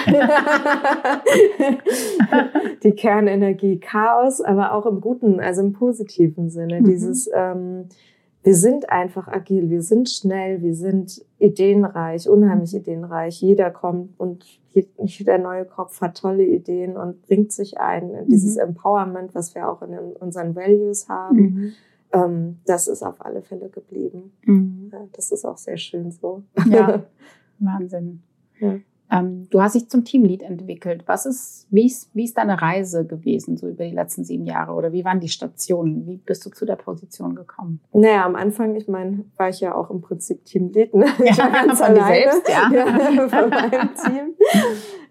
die 2.83 2.93
Kernenergie 2.93 3.79
Chaos, 3.81 4.41
aber 4.41 4.73
auch 4.73 4.87
im 4.87 5.01
guten, 5.01 5.41
also 5.41 5.63
im 5.63 5.73
positiven 5.73 6.51
Sinne. 6.51 6.81
Mhm. 6.81 6.85
Dieses, 6.85 7.29
ähm, 7.35 7.89
wir 8.47 8.55
sind 8.55 8.91
einfach 8.91 9.27
agil, 9.27 9.71
wir 9.71 9.83
sind 9.83 10.09
schnell, 10.09 10.63
wir 10.63 10.75
sind 10.77 11.21
ideenreich, 11.41 12.29
unheimlich 12.29 12.77
ideenreich. 12.77 13.43
Jeder 13.43 13.73
kommt 13.73 14.19
und 14.21 14.45
je- 14.69 14.87
jeder 15.03 15.39
neue 15.39 15.65
Kopf 15.65 16.01
hat 16.01 16.17
tolle 16.19 16.45
Ideen 16.45 16.97
und 16.97 17.23
bringt 17.23 17.51
sich 17.51 17.79
ein. 17.81 18.13
Dieses 18.29 18.57
Empowerment, 18.57 19.35
was 19.35 19.55
wir 19.57 19.69
auch 19.69 19.83
in 19.83 19.99
unseren 19.99 20.55
Values 20.55 21.09
haben, 21.09 21.37
Mhm. 21.41 21.73
ähm, 22.13 22.57
das 22.67 22.87
ist 22.87 23.03
auf 23.03 23.25
alle 23.25 23.43
Fälle 23.43 23.69
geblieben. 23.69 24.31
Mhm. 24.45 24.93
Das 25.13 25.33
ist 25.33 25.45
auch 25.45 25.59
sehr 25.59 25.77
schön 25.77 26.13
so. 26.13 26.45
Ja, 26.71 27.03
Wahnsinn. 27.59 28.23
Ja. 28.61 28.77
Ähm, 29.11 29.49
du 29.51 29.63
hast 29.63 29.75
dich 29.75 29.89
zum 29.89 30.05
Teamlead 30.05 30.43
entwickelt. 30.43 31.05
Was 31.07 31.27
ist, 31.27 31.67
wie 31.71 31.87
ist, 31.87 32.11
wie 32.15 32.25
ist 32.25 32.37
deine 32.37 32.61
Reise 32.61 33.07
gewesen, 33.07 33.57
so 33.57 33.69
über 33.69 33.85
die 33.85 33.95
letzten 33.95 34.25
sieben 34.25 34.47
Jahre? 34.47 34.73
Oder 34.73 34.93
wie 34.93 35.05
waren 35.05 35.21
die 35.21 35.29
Stationen? 35.29 36.07
Wie 36.07 36.17
bist 36.17 36.45
du 36.45 36.51
zu 36.51 36.67
der 36.67 36.77
Position 36.77 37.35
gekommen? 37.35 37.81
Naja, 37.93 38.25
am 38.25 38.35
Anfang, 38.35 38.75
ich 38.75 38.89
meine, 38.89 39.25
war 39.37 39.49
ich 39.49 39.61
ja 39.61 39.75
auch 39.75 39.91
im 39.91 40.01
Prinzip 40.01 40.45
Teamlead, 40.45 40.95
ne? 40.95 41.07
Ich 41.25 41.39
war 41.39 41.51
ganz 41.51 41.81
von 41.81 41.95
dir 41.95 42.05
alleine. 42.05 42.33
selbst, 42.33 42.49
ja. 42.49 42.71
ja. 42.73 43.29
Von 43.29 43.51
meinem 43.51 43.95
Team. 43.95 44.35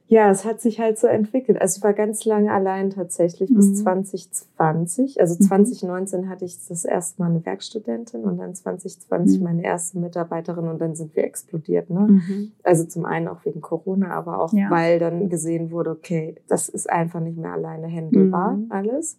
Ja, 0.07 0.29
es 0.29 0.45
hat 0.45 0.61
sich 0.61 0.79
halt 0.79 0.99
so 0.99 1.07
entwickelt. 1.07 1.59
Also 1.59 1.77
ich 1.79 1.83
war 1.83 1.93
ganz 1.93 2.25
lange 2.25 2.51
allein 2.53 2.91
tatsächlich 2.91 3.51
bis 3.51 3.69
Mhm. 3.69 3.75
2020. 3.75 5.19
Also 5.19 5.35
Mhm. 5.39 5.47
2019 5.47 6.29
hatte 6.29 6.45
ich 6.45 6.57
das 6.67 6.85
erste 6.85 7.21
Mal 7.21 7.31
eine 7.31 7.43
Werkstudentin 7.43 8.23
und 8.23 8.37
dann 8.37 8.53
2020 8.53 9.39
Mhm. 9.39 9.43
meine 9.43 9.63
erste 9.63 9.97
Mitarbeiterin 9.97 10.67
und 10.67 10.79
dann 10.79 10.95
sind 10.95 11.15
wir 11.15 11.23
explodiert. 11.23 11.89
Ne? 11.89 12.21
Also 12.63 12.83
zum 12.85 13.05
einen 13.05 13.27
auch 13.27 13.43
wegen 13.45 13.61
Corona, 13.61 14.11
aber 14.11 14.39
auch 14.41 14.53
Ja. 14.53 14.69
weil 14.69 14.99
dann 14.99 15.27
gesehen 15.29 15.71
wurde, 15.71 15.89
okay, 15.89 16.35
das 16.47 16.69
ist 16.69 16.87
einfach 16.89 17.19
nicht 17.19 17.37
mehr 17.39 17.53
alleine 17.53 17.87
handelbar 17.87 18.51
Mhm. 18.57 18.65
alles. 18.69 19.17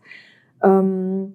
Ähm, 0.62 1.34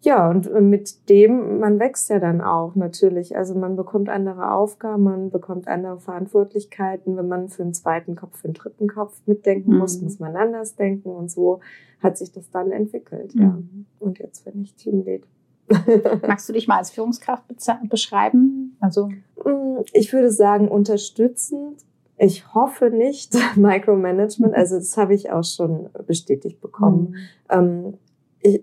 ja, 0.00 0.30
und 0.30 0.52
mit 0.70 1.08
dem, 1.08 1.58
man 1.58 1.78
wächst 1.80 2.08
ja 2.10 2.20
dann 2.20 2.40
auch 2.40 2.74
natürlich. 2.76 3.36
Also 3.36 3.54
man 3.54 3.74
bekommt 3.76 4.08
andere 4.08 4.52
Aufgaben, 4.52 5.02
man 5.02 5.30
bekommt 5.30 5.66
andere 5.66 5.98
Verantwortlichkeiten. 5.98 7.16
Wenn 7.16 7.28
man 7.28 7.48
für 7.48 7.62
einen 7.64 7.74
zweiten 7.74 8.14
Kopf, 8.14 8.38
für 8.38 8.44
einen 8.46 8.54
dritten 8.54 8.86
Kopf 8.88 9.20
mitdenken 9.26 9.76
muss, 9.76 9.98
Mhm. 9.98 10.04
muss 10.04 10.18
man 10.20 10.36
anders 10.36 10.76
denken 10.76 11.08
und 11.10 11.30
so 11.30 11.60
hat 12.00 12.16
sich 12.16 12.30
das 12.32 12.48
dann 12.50 12.70
entwickelt. 12.70 13.34
Ja. 13.34 13.46
Mhm. 13.46 13.86
Und 13.98 14.18
jetzt 14.20 14.44
bin 14.44 14.62
ich 14.62 14.74
Teamlead. 14.76 15.24
Magst 16.26 16.48
du 16.48 16.52
dich 16.52 16.68
mal 16.68 16.78
als 16.78 16.90
Führungskraft 16.90 17.44
beschreiben? 17.88 18.76
Also, 18.80 19.08
Mm, 19.44 19.82
Ich 19.92 20.12
würde 20.12 20.30
sagen, 20.30 20.68
unterstützend. 20.68 21.84
Ich 22.16 22.52
hoffe 22.54 22.90
nicht 22.90 23.34
Micromanagement. 23.56 24.54
Also 24.54 24.76
das 24.76 24.96
habe 24.96 25.14
ich 25.14 25.30
auch 25.30 25.44
schon 25.44 25.88
bestätigt 26.06 26.60
bekommen. 26.60 27.10
Mhm. 27.10 27.16
Ähm, 27.50 27.94
ich, 28.40 28.62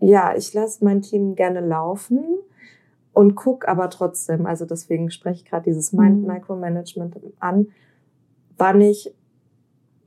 ja, 0.00 0.34
ich 0.36 0.52
lasse 0.54 0.84
mein 0.84 1.02
Team 1.02 1.34
gerne 1.34 1.60
laufen 1.60 2.24
und 3.12 3.34
guck 3.34 3.66
aber 3.66 3.88
trotzdem, 3.90 4.46
also 4.46 4.66
deswegen 4.66 5.10
spreche 5.10 5.42
ich 5.42 5.50
gerade 5.50 5.64
dieses 5.64 5.92
Mind 5.92 6.22
Mhm. 6.22 6.26
Micromanagement 6.26 7.16
an, 7.40 7.68
wann 8.58 8.80
ich 8.80 9.14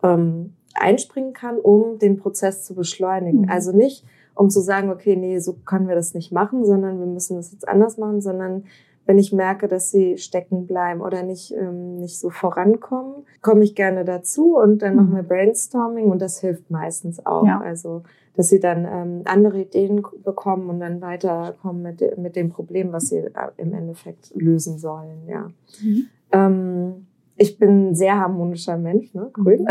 ähm, 0.03 0.53
einspringen 0.75 1.34
kann, 1.34 1.58
um 1.58 2.00
den 2.00 2.17
Prozess 2.17 2.63
zu 2.63 2.75
beschleunigen. 2.75 3.41
Mhm. 3.41 3.50
Also 3.50 3.72
nicht, 3.72 4.05
um 4.36 4.50
zu 4.50 4.62
sagen, 4.62 4.89
okay, 4.91 5.15
nee, 5.15 5.39
so 5.39 5.53
können 5.65 5.88
wir 5.88 5.96
das 5.96 6.13
nicht 6.13 6.31
machen, 6.31 6.65
sondern 6.65 7.00
wir 7.00 7.08
müssen 7.08 7.36
das 7.36 7.51
jetzt 7.51 7.67
anders 7.67 7.98
machen, 7.98 8.22
sondern 8.22 8.65
wenn 9.10 9.18
ich 9.18 9.34
merke, 9.34 9.68
dass 9.68 9.89
sie 9.89 10.20
stecken 10.20 10.68
bleiben 10.68 11.01
oder 11.01 11.24
nicht, 11.24 11.51
ähm, 11.51 11.96
nicht 11.96 12.20
so 12.20 12.30
vorankommen, 12.30 13.25
komme 13.42 13.63
ich 13.63 13.74
gerne 13.74 14.06
dazu 14.06 14.56
und 14.56 14.84
dann 14.84 14.92
Mhm. 14.92 14.96
machen 14.98 15.16
wir 15.16 15.24
Brainstorming 15.24 16.12
und 16.12 16.22
das 16.22 16.39
hilft 16.42 16.70
meistens 16.70 17.25
auch. 17.25 17.44
Ja. 17.44 17.60
Also, 17.60 18.04
dass 18.36 18.50
sie 18.50 18.60
dann 18.60 18.86
ähm, 18.86 19.22
andere 19.25 19.62
Ideen 19.62 20.04
bekommen 20.24 20.70
und 20.70 20.80
dann 20.80 21.01
weiterkommen 21.01 21.82
mit, 21.82 22.20
mit 22.20 22.36
dem 22.36 22.51
Problem, 22.51 22.94
was 22.94 23.10
sie 23.10 23.18
äh, 23.18 23.32
im 23.58 23.74
Endeffekt 23.74 24.30
lösen 24.36 24.78
sollen, 24.78 25.28
ja. 25.28 25.48
Mhm. 25.82 26.06
Ähm, 26.32 27.08
ich 27.36 27.58
bin 27.58 27.89
ein 27.89 27.96
sehr 27.96 28.16
harmonischer 28.16 28.78
Mensch, 28.78 29.12
ne? 29.16 29.32
grün. 29.34 29.66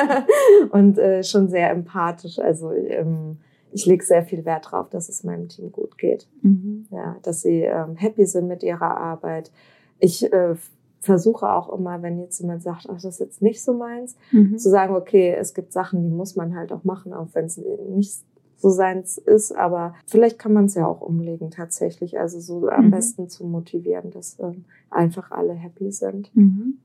und 0.70 0.96
äh, 0.96 1.22
schon 1.22 1.48
sehr 1.48 1.70
empathisch. 1.70 2.38
Also 2.38 2.72
ähm, 2.72 3.36
ich 3.74 3.86
lege 3.86 4.04
sehr 4.04 4.22
viel 4.22 4.44
Wert 4.44 4.70
drauf, 4.70 4.88
dass 4.88 5.08
es 5.08 5.24
meinem 5.24 5.48
Team 5.48 5.72
gut 5.72 5.98
geht. 5.98 6.28
Mhm. 6.42 6.86
Ja, 6.90 7.16
dass 7.22 7.42
sie 7.42 7.62
ähm, 7.62 7.96
happy 7.96 8.24
sind 8.24 8.46
mit 8.48 8.62
ihrer 8.62 8.96
Arbeit. 8.96 9.50
Ich 9.98 10.32
äh, 10.32 10.54
versuche 11.00 11.50
auch 11.52 11.70
immer, 11.76 12.00
wenn 12.02 12.18
jetzt 12.20 12.38
jemand 12.40 12.62
sagt, 12.62 12.86
ach, 12.88 12.94
das 12.94 13.04
ist 13.04 13.20
jetzt 13.20 13.42
nicht 13.42 13.62
so 13.62 13.74
meins, 13.74 14.16
Mhm. 14.32 14.56
zu 14.56 14.70
sagen, 14.70 14.94
okay, 14.94 15.34
es 15.38 15.52
gibt 15.54 15.72
Sachen, 15.72 16.02
die 16.02 16.08
muss 16.08 16.36
man 16.36 16.54
halt 16.56 16.72
auch 16.72 16.84
machen, 16.84 17.12
auch 17.12 17.28
wenn 17.34 17.46
es 17.46 17.60
nicht 17.88 18.22
so 18.56 18.70
seins 18.70 19.18
ist, 19.18 19.52
aber 19.54 19.94
vielleicht 20.06 20.38
kann 20.38 20.52
man 20.54 20.66
es 20.66 20.74
ja 20.74 20.86
auch 20.86 21.00
umlegen 21.02 21.50
tatsächlich. 21.50 22.18
Also 22.18 22.38
so 22.40 22.68
am 22.68 22.86
Mhm. 22.86 22.90
besten 22.92 23.28
zu 23.28 23.44
motivieren, 23.44 24.10
dass 24.12 24.38
ähm, 24.40 24.64
einfach 24.90 25.30
alle 25.32 25.52
happy 25.52 25.90
sind. 25.92 26.30
Mhm. 26.34 26.78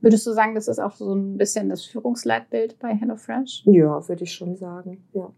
Würdest 0.00 0.26
du 0.26 0.32
sagen, 0.32 0.54
das 0.54 0.68
ist 0.68 0.78
auch 0.78 0.92
so 0.96 1.14
ein 1.14 1.38
bisschen 1.38 1.68
das 1.70 1.84
Führungsleitbild 1.84 2.78
bei 2.78 2.94
HelloFresh? 2.94 3.62
Ja, 3.66 4.06
würde 4.08 4.24
ich 4.24 4.32
schon 4.32 4.56
sagen. 4.56 4.98
Ja, 5.14 5.30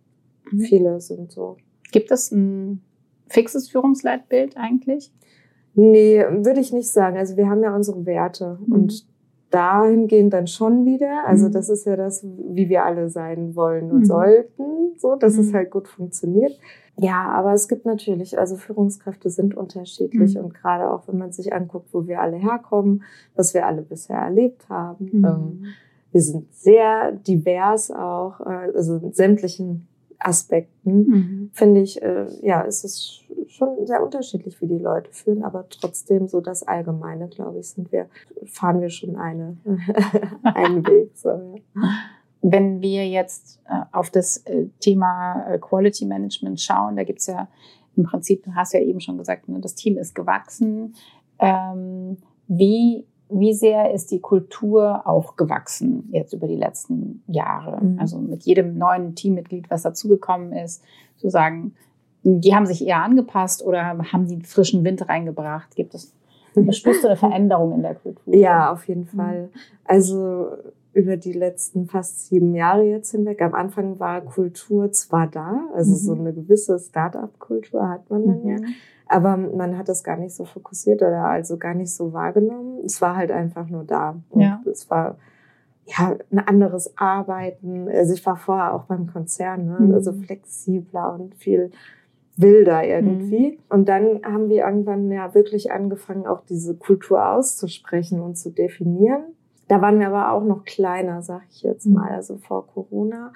Mhm. 0.52 0.60
viele 0.60 1.00
sind 1.00 1.32
so. 1.32 1.56
Gibt 1.92 2.10
es 2.10 2.30
ein 2.32 2.82
fixes 3.28 3.68
Führungsleitbild 3.70 4.56
eigentlich? 4.56 5.12
Nee, 5.74 6.24
würde 6.30 6.60
ich 6.60 6.72
nicht 6.72 6.90
sagen. 6.90 7.16
Also 7.16 7.36
wir 7.36 7.48
haben 7.48 7.62
ja 7.62 7.74
unsere 7.74 8.04
Werte 8.06 8.58
Mhm. 8.66 8.72
und 8.72 9.06
dahingehend 9.50 10.32
dann 10.32 10.46
schon 10.46 10.84
wieder. 10.84 11.24
Also 11.26 11.48
Mhm. 11.48 11.52
das 11.52 11.68
ist 11.70 11.86
ja 11.86 11.96
das, 11.96 12.22
wie 12.24 12.68
wir 12.68 12.84
alle 12.84 13.08
sein 13.08 13.54
wollen 13.56 13.90
und 13.90 14.00
Mhm. 14.00 14.04
sollten, 14.04 14.62
so, 14.98 15.14
dass 15.16 15.38
es 15.38 15.48
Mhm. 15.50 15.54
halt 15.54 15.70
gut 15.70 15.88
funktioniert. 15.88 16.58
Ja, 16.96 17.28
aber 17.30 17.52
es 17.52 17.68
gibt 17.68 17.86
natürlich, 17.86 18.38
also 18.38 18.56
Führungskräfte 18.56 19.30
sind 19.30 19.56
unterschiedlich 19.56 20.34
Mhm. 20.36 20.44
und 20.44 20.54
gerade 20.54 20.90
auch, 20.90 21.06
wenn 21.08 21.16
man 21.16 21.32
sich 21.32 21.52
anguckt, 21.52 21.94
wo 21.94 22.06
wir 22.06 22.20
alle 22.20 22.36
herkommen, 22.36 23.04
was 23.36 23.54
wir 23.54 23.66
alle 23.66 23.82
bisher 23.82 24.16
erlebt 24.18 24.68
haben. 24.68 25.08
Mhm. 25.12 25.24
Ähm, 25.24 25.64
wir 26.10 26.22
sind 26.22 26.52
sehr 26.52 27.12
divers 27.12 27.90
auch, 27.90 28.40
äh, 28.40 28.72
also 28.74 28.96
in 28.96 29.12
sämtlichen 29.12 29.86
Aspekten 30.18 31.06
Mhm. 31.06 31.50
finde 31.52 31.80
ich, 31.80 32.02
äh, 32.02 32.26
ja, 32.42 32.64
es 32.64 32.84
ist 32.84 33.24
schon 33.48 33.86
sehr 33.86 34.02
unterschiedlich, 34.02 34.60
wie 34.60 34.66
die 34.66 34.78
Leute 34.78 35.10
fühlen, 35.12 35.42
aber 35.42 35.66
trotzdem 35.68 36.28
so 36.28 36.40
das 36.40 36.62
Allgemeine, 36.62 37.28
glaube 37.28 37.58
ich, 37.58 37.68
sind 37.70 37.92
wir, 37.92 38.08
fahren 38.46 38.80
wir 38.80 38.90
schon 38.90 39.16
eine, 39.16 39.56
einen 40.42 40.86
Weg. 40.86 41.10
So, 41.14 41.28
ja. 41.30 41.90
Wenn 42.40 42.80
wir 42.80 43.08
jetzt 43.08 43.60
äh, 43.68 43.82
auf 43.92 44.10
das 44.10 44.38
äh, 44.46 44.66
Thema 44.80 45.44
äh, 45.48 45.58
Quality 45.58 46.06
Management 46.06 46.60
schauen, 46.60 46.96
da 46.96 47.04
gibt's 47.04 47.26
ja 47.26 47.48
im 47.96 48.04
Prinzip, 48.04 48.44
du 48.44 48.54
hast 48.54 48.74
ja 48.74 48.80
eben 48.80 49.00
schon 49.00 49.18
gesagt, 49.18 49.48
ne, 49.48 49.60
das 49.60 49.74
Team 49.74 49.98
ist 49.98 50.14
gewachsen. 50.14 50.94
Ähm, 51.40 52.18
wie, 52.46 53.06
wie 53.30 53.52
sehr 53.54 53.92
ist 53.92 54.10
die 54.10 54.20
Kultur 54.20 55.06
auch 55.06 55.36
gewachsen 55.36 56.08
jetzt 56.12 56.32
über 56.32 56.46
die 56.46 56.56
letzten 56.56 57.22
Jahre? 57.26 57.84
Mhm. 57.84 57.98
Also 57.98 58.18
mit 58.18 58.44
jedem 58.44 58.78
neuen 58.78 59.14
Teammitglied, 59.14 59.70
was 59.70 59.82
dazugekommen 59.82 60.52
ist, 60.52 60.82
zu 61.16 61.28
sagen, 61.28 61.74
die 62.22 62.54
haben 62.54 62.66
sich 62.66 62.86
eher 62.86 63.02
angepasst 63.02 63.64
oder 63.64 63.84
haben 63.86 64.26
die 64.26 64.42
frischen 64.44 64.84
Wind 64.84 65.08
reingebracht? 65.08 65.74
Gibt 65.76 65.94
es, 65.94 66.12
spürst 66.70 67.04
du 67.04 67.08
eine 67.08 67.16
Veränderung 67.28 67.72
in 67.74 67.82
der 67.82 67.94
Kultur? 67.94 68.34
ja, 68.34 68.72
auf 68.72 68.86
jeden 68.88 69.02
Mhm. 69.12 69.16
Fall. 69.16 69.48
Also 69.84 70.48
über 70.94 71.16
die 71.16 71.32
letzten 71.32 71.86
fast 71.86 72.26
sieben 72.28 72.54
Jahre 72.54 72.82
jetzt 72.82 73.12
hinweg. 73.12 73.40
Am 73.42 73.54
Anfang 73.54 74.00
war 74.00 74.20
Kultur 74.22 74.90
zwar 74.90 75.28
da, 75.28 75.68
also 75.74 75.92
Mhm. 75.92 75.96
so 75.96 76.12
eine 76.14 76.32
gewisse 76.32 76.78
Start-up-Kultur 76.78 77.88
hat 77.88 78.08
man 78.10 78.26
dann 78.26 78.46
ja, 78.46 78.56
Mhm. 78.56 78.64
Aber 79.08 79.36
man 79.36 79.76
hat 79.78 79.88
das 79.88 80.04
gar 80.04 80.16
nicht 80.16 80.34
so 80.34 80.44
fokussiert 80.44 81.00
oder 81.02 81.24
also 81.24 81.56
gar 81.56 81.74
nicht 81.74 81.92
so 81.94 82.12
wahrgenommen. 82.12 82.80
Es 82.84 83.00
war 83.00 83.16
halt 83.16 83.30
einfach 83.30 83.68
nur 83.68 83.84
da. 83.84 84.16
Und 84.30 84.40
Ja. 84.42 84.60
es 84.70 84.88
war 84.90 85.16
ja 85.86 86.16
ein 86.30 86.38
anderes 86.40 86.92
Arbeiten. 86.98 87.88
Also 87.88 88.12
ich 88.14 88.24
war 88.26 88.36
vorher 88.36 88.74
auch 88.74 88.84
beim 88.84 89.06
Konzern, 89.06 89.66
ne? 89.66 89.78
Mhm. 89.80 89.94
also 89.94 90.12
flexibler 90.12 91.14
und 91.14 91.34
viel 91.36 91.70
wilder 92.36 92.84
irgendwie. 92.84 93.58
Und 93.68 93.88
dann 93.88 94.20
haben 94.24 94.48
wir 94.48 94.64
irgendwann 94.64 95.10
ja 95.10 95.34
wirklich 95.34 95.72
angefangen, 95.72 96.26
auch 96.26 96.42
diese 96.44 96.76
Kultur 96.76 97.26
auszusprechen 97.30 98.20
und 98.20 98.36
zu 98.36 98.50
definieren. 98.50 99.22
Da 99.66 99.80
waren 99.82 99.98
wir 99.98 100.08
aber 100.08 100.32
auch 100.32 100.44
noch 100.44 100.64
kleiner, 100.64 101.20
sag 101.22 101.42
ich 101.50 101.62
jetzt 101.62 101.86
Mhm. 101.86 101.94
mal, 101.94 102.10
also 102.10 102.36
vor 102.36 102.66
Corona. 102.66 103.32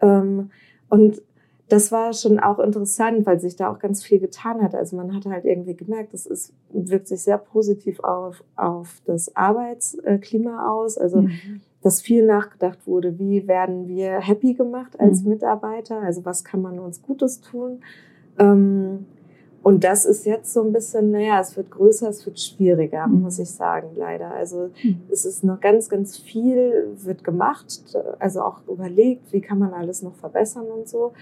Ähm, 0.00 0.50
und 0.88 1.20
das 1.68 1.90
war 1.90 2.12
schon 2.12 2.38
auch 2.38 2.58
interessant, 2.60 3.26
weil 3.26 3.40
sich 3.40 3.56
da 3.56 3.72
auch 3.72 3.78
ganz 3.80 4.04
viel 4.04 4.20
getan 4.20 4.62
hat. 4.62 4.74
Also 4.74 4.96
man 4.96 5.14
hat 5.14 5.26
halt 5.26 5.44
irgendwie 5.44 5.74
gemerkt, 5.74 6.12
das 6.14 6.26
ist, 6.26 6.52
wirkt 6.72 7.08
sich 7.08 7.22
sehr 7.22 7.38
positiv 7.38 8.00
auf, 8.00 8.44
auf 8.56 9.00
das 9.04 9.34
Arbeitsklima 9.34 10.70
aus. 10.72 10.96
Also 10.98 11.22
Mhm. 11.22 11.60
dass 11.82 12.00
viel 12.02 12.26
nachgedacht 12.26 12.84
wurde, 12.86 13.18
wie 13.18 13.46
werden 13.46 13.86
wir 13.86 14.18
happy 14.20 14.54
gemacht 14.54 14.98
als 14.98 15.22
Mhm. 15.22 15.30
Mitarbeiter, 15.30 16.00
also 16.00 16.24
was 16.24 16.42
kann 16.42 16.60
man 16.60 16.78
uns 16.80 17.00
Gutes 17.02 17.40
tun. 17.40 17.80
Ähm, 18.38 19.06
und 19.62 19.82
das 19.84 20.04
ist 20.04 20.26
jetzt 20.26 20.52
so 20.52 20.62
ein 20.62 20.72
bisschen, 20.72 21.10
naja, 21.10 21.40
es 21.40 21.56
wird 21.56 21.70
größer, 21.70 22.08
es 22.08 22.24
wird 22.26 22.40
schwieriger, 22.40 23.06
Mhm. 23.06 23.22
muss 23.22 23.38
ich 23.38 23.50
sagen, 23.50 23.88
leider. 23.96 24.32
Also 24.32 24.70
Mhm. 24.82 25.00
es 25.10 25.24
ist 25.24 25.44
noch 25.44 25.60
ganz, 25.60 25.88
ganz 25.88 26.16
viel, 26.16 26.96
wird 27.02 27.22
gemacht, 27.24 27.96
also 28.18 28.42
auch 28.42 28.60
überlegt, 28.68 29.32
wie 29.32 29.40
kann 29.40 29.58
man 29.58 29.72
alles 29.72 30.02
noch 30.02 30.14
verbessern 30.14 30.66
und 30.66 30.88
so. 30.88 31.12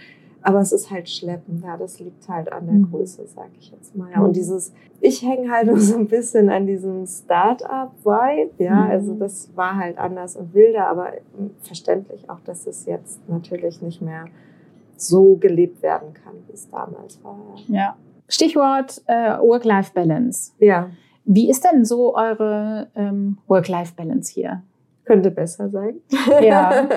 Aber 0.47 0.61
es 0.61 0.73
ist 0.73 0.91
halt 0.91 1.09
schleppend, 1.09 1.65
ja, 1.65 1.77
das 1.79 1.99
liegt 2.01 2.29
halt 2.29 2.53
an 2.53 2.67
der 2.67 2.75
Mhm. 2.75 2.91
Größe, 2.91 3.27
sag 3.27 3.49
ich 3.59 3.71
jetzt 3.71 3.97
mal. 3.97 4.11
Ja. 4.11 4.19
Mhm. 4.19 4.25
Und 4.27 4.37
dieses, 4.37 4.75
ich 5.01 5.23
hänge 5.23 5.51
halt 5.51 5.67
noch 5.73 5.79
so 5.79 5.97
ein 5.97 6.07
bisschen 6.07 6.51
an 6.51 6.67
diesem 6.67 7.07
Start-up-Vibe, 7.07 8.63
ja, 8.63 8.75
Mhm. 8.85 8.91
also 8.91 9.15
das 9.15 9.51
war 9.57 9.77
halt 9.77 9.99
anders 9.99 10.37
und 10.37 10.53
wilder, 10.55 10.87
aber 10.89 11.13
verständlich 11.63 12.29
auch, 12.29 12.41
dass 12.41 12.67
es 12.67 12.85
jetzt 12.87 13.27
natürlich 13.29 13.81
nicht 13.83 14.03
mehr 14.03 14.27
so 14.97 15.37
gelebt 15.37 15.83
werden 15.83 16.13
kann, 16.15 16.35
wie 16.47 16.53
es 16.53 16.69
damals 16.71 17.23
war. 17.25 17.39
Ja. 17.69 17.97
Stichwort 18.29 19.03
äh, 19.07 19.39
Work-Life-Balance. 19.39 20.53
Ja, 20.59 20.91
Wie 21.27 21.49
ist 21.49 21.65
denn 21.65 21.87
so 21.87 22.15
eure 22.15 22.89
ähm, 22.95 23.39
Work-Life-Balance 23.47 24.31
hier? 24.33 24.63
Könnte 25.05 25.31
besser 25.31 25.69
sein. 25.69 25.97
Ja. 26.43 26.89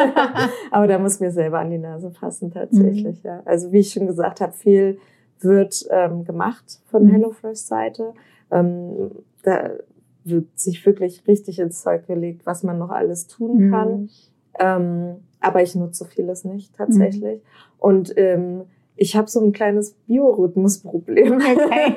Aber 0.70 0.86
da 0.86 0.98
muss 0.98 1.20
mir 1.20 1.30
selber 1.30 1.58
an 1.58 1.70
die 1.70 1.78
Nase 1.78 2.10
fassen 2.10 2.50
tatsächlich. 2.50 3.22
Ja. 3.22 3.42
Also 3.44 3.72
wie 3.72 3.80
ich 3.80 3.90
schon 3.92 4.06
gesagt 4.06 4.40
habe, 4.40 4.52
viel 4.52 4.98
wird 5.40 5.86
ähm, 5.90 6.24
gemacht 6.24 6.80
von 6.86 7.04
Mhm. 7.04 7.10
HelloFresh-Seite. 7.10 8.14
Ähm, 8.50 9.10
da 9.42 9.70
wird 10.24 10.46
sich 10.58 10.84
wirklich 10.86 11.26
richtig 11.26 11.58
ins 11.58 11.82
Zeug 11.82 12.06
gelegt, 12.06 12.46
was 12.46 12.62
man 12.62 12.78
noch 12.78 12.90
alles 12.90 13.26
tun 13.26 13.70
kann. 13.70 14.00
Mhm. 14.02 14.08
Ähm, 14.58 15.14
aber 15.40 15.62
ich 15.62 15.74
nutze 15.74 16.06
vieles 16.06 16.44
nicht 16.44 16.74
tatsächlich. 16.76 17.42
Und 17.78 18.14
ähm, 18.16 18.62
ich 18.96 19.16
habe 19.16 19.28
so 19.28 19.40
ein 19.40 19.52
kleines 19.52 19.92
Biorhythmusproblem. 20.06 21.34
Okay. 21.40 21.94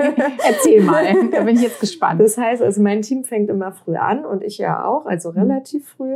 Erzähl 0.47 0.81
mal, 0.83 1.03
da 1.31 1.41
bin 1.43 1.55
ich 1.55 1.61
jetzt 1.61 1.79
gespannt. 1.79 2.19
Das 2.21 2.37
heißt, 2.37 2.61
also 2.61 2.81
mein 2.81 3.01
Team 3.03 3.23
fängt 3.23 3.49
immer 3.49 3.71
früh 3.71 3.95
an 3.95 4.25
und 4.25 4.43
ich 4.43 4.57
ja 4.57 4.83
auch, 4.85 5.05
also 5.05 5.31
Mhm. 5.31 5.37
relativ 5.39 5.87
früh. 5.89 6.15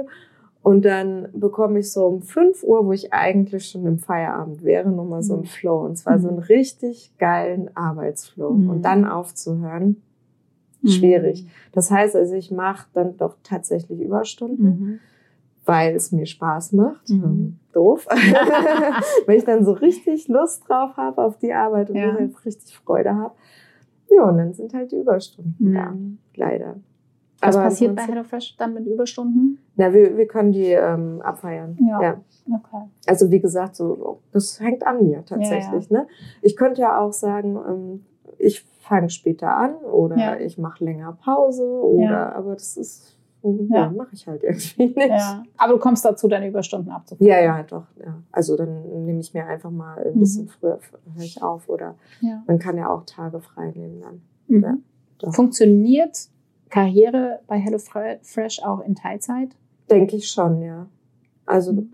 Und 0.63 0.85
dann 0.85 1.27
bekomme 1.33 1.79
ich 1.79 1.91
so 1.91 2.05
um 2.05 2.21
5 2.21 2.63
Uhr, 2.63 2.85
wo 2.85 2.91
ich 2.91 3.11
eigentlich 3.13 3.67
schon 3.67 3.85
im 3.87 3.97
Feierabend 3.97 4.63
wäre, 4.63 4.89
nochmal 4.91 5.23
so 5.23 5.33
einen 5.33 5.41
Mhm. 5.43 5.47
Flow. 5.47 5.79
Und 5.85 5.97
zwar 5.97 6.19
so 6.19 6.27
einen 6.27 6.37
Mhm. 6.37 6.43
richtig 6.43 7.11
geilen 7.17 7.75
Arbeitsflow. 7.75 8.51
Mhm. 8.51 8.69
Und 8.69 8.81
dann 8.83 9.05
aufzuhören, 9.05 10.01
schwierig. 10.85 11.45
Das 11.73 11.91
heißt 11.91 12.15
also, 12.15 12.33
ich 12.35 12.51
mache 12.51 12.87
dann 12.93 13.17
doch 13.17 13.35
tatsächlich 13.43 13.99
Überstunden, 14.01 14.65
Mhm. 14.65 14.99
Weil 15.71 15.95
es 15.95 16.11
mir 16.11 16.25
Spaß 16.25 16.73
macht. 16.73 17.09
Mhm. 17.09 17.23
Ähm, 17.23 17.59
Doof. 17.73 18.05
weil 19.25 19.37
ich 19.37 19.45
dann 19.45 19.63
so 19.63 19.71
richtig 19.71 20.27
Lust 20.27 20.67
drauf 20.67 20.97
habe 20.97 21.23
auf 21.23 21.37
die 21.37 21.53
Arbeit 21.53 21.89
und 21.89 21.95
Ja. 21.95 22.13
halt 22.13 22.45
richtig 22.45 22.77
Freude 22.77 23.15
habe. 23.15 23.33
Ja, 24.09 24.23
und 24.23 24.37
dann 24.37 24.53
sind 24.53 24.73
halt 24.73 24.91
die 24.91 24.97
Überstunden 24.99 25.73
da 25.73 25.91
Mhm. 25.91 26.17
leider. 26.35 26.75
Was 27.39 27.55
Aber 27.55 27.65
passiert 27.65 27.95
bei 27.95 28.03
HelloFresh 28.03 28.55
dann 28.57 28.73
mit 28.75 28.85
Überstunden? 28.85 29.57
Na, 29.75 29.91
wir, 29.93 30.15
wir 30.15 30.27
können 30.27 30.51
die 30.51 30.71
ähm, 30.73 31.21
abfeiern. 31.23 31.75
Ja. 31.89 32.01
ja. 32.01 32.21
Okay. 32.47 32.85
Also 33.07 33.31
wie 33.31 33.39
gesagt, 33.39 33.75
so 33.75 34.19
das 34.31 34.59
hängt 34.59 34.85
an 34.85 35.03
mir 35.03 35.25
tatsächlich. 35.25 35.89
Ne? 35.89 36.05
Ich 36.43 36.55
könnte 36.55 36.81
ja 36.81 36.99
auch 36.99 37.13
sagen, 37.13 37.57
ähm, 37.67 38.05
ich 38.37 38.63
fange 38.81 39.09
später 39.09 39.55
an 39.55 39.75
oder 39.75 40.17
Ja. 40.17 40.35
ich 40.37 40.57
mache 40.59 40.83
länger 40.83 41.17
Pause 41.23 41.63
oder 41.65 42.03
Ja. 42.03 42.31
aber 42.33 42.53
das 42.53 42.77
ist 42.77 43.17
ja, 43.43 43.75
Ja. 43.75 43.89
mache 43.89 44.13
ich 44.13 44.27
halt 44.27 44.43
irgendwie 44.43 44.85
nicht. 44.95 45.09
Ja. 45.09 45.43
Aber 45.57 45.73
du 45.73 45.79
kommst 45.79 46.05
dazu, 46.05 46.27
deine 46.27 46.47
Überstunden 46.47 46.91
abzufangen. 46.91 47.29
Ja, 47.29 47.39
ja, 47.41 47.63
doch. 47.63 47.85
Ja. 48.03 48.21
Also 48.31 48.55
dann 48.57 49.05
nehme 49.05 49.19
ich 49.19 49.33
mir 49.33 49.45
einfach 49.45 49.71
mal 49.71 49.97
ein 50.05 50.15
Mhm. 50.15 50.19
bisschen 50.19 50.47
früher 50.47 50.79
höre 51.15 51.23
ich 51.23 51.41
auf 51.41 51.67
oder 51.69 51.95
Ja. 52.21 52.43
man 52.47 52.59
kann 52.59 52.77
ja 52.77 52.89
auch 52.89 53.03
Tage 53.05 53.39
frei 53.39 53.71
nehmen 53.75 54.01
dann. 54.01 54.21
Mhm. 54.47 54.63
Ja. 55.21 55.31
Funktioniert 55.31 56.29
Karriere 56.69 57.39
bei 57.47 57.57
HelloFresh 57.59 58.63
auch 58.63 58.79
in 58.81 58.95
Teilzeit? 58.95 59.49
Denke 59.89 60.15
ich 60.15 60.29
schon, 60.29 60.61
ja. 60.61 60.87
Also 61.45 61.73
Mhm. 61.73 61.91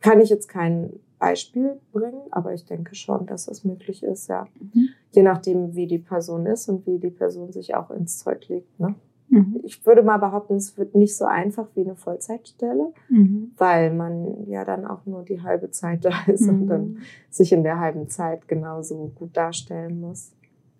kann 0.00 0.20
ich 0.20 0.28
jetzt 0.30 0.48
kein 0.48 0.90
Beispiel 1.18 1.78
bringen, 1.92 2.20
aber 2.32 2.52
ich 2.52 2.64
denke 2.64 2.96
schon, 2.96 3.26
dass 3.26 3.46
das 3.46 3.62
möglich 3.62 4.02
ist, 4.02 4.28
ja. 4.28 4.46
Mhm. 4.58 4.88
Je 5.12 5.22
nachdem, 5.22 5.74
wie 5.76 5.86
die 5.86 5.98
Person 6.00 6.46
ist 6.46 6.68
und 6.68 6.84
wie 6.86 6.98
die 6.98 7.10
Person 7.10 7.52
sich 7.52 7.74
auch 7.76 7.90
ins 7.90 8.18
Zeug 8.18 8.48
legt. 8.48 8.80
Ne? 8.80 8.94
Mhm. 9.28 9.60
Ich 9.64 9.84
würde 9.86 10.02
mal 10.02 10.18
behaupten, 10.18 10.56
es 10.56 10.76
wird 10.76 10.94
nicht 10.94 11.16
so 11.16 11.24
einfach 11.24 11.66
wie 11.74 11.80
eine 11.82 11.96
Vollzeitstelle, 11.96 12.92
Mhm. 13.08 13.52
weil 13.56 13.92
man 13.94 14.46
ja 14.46 14.64
dann 14.64 14.86
auch 14.86 15.06
nur 15.06 15.22
die 15.22 15.42
halbe 15.42 15.70
Zeit 15.70 16.04
da 16.04 16.10
ist 16.26 16.48
und 16.48 16.66
dann 16.66 16.82
Mhm. 16.84 16.98
sich 17.30 17.52
in 17.52 17.62
der 17.62 17.78
halben 17.80 18.08
Zeit 18.08 18.46
genauso 18.48 19.10
gut 19.14 19.36
darstellen 19.36 20.00
muss, 20.00 20.32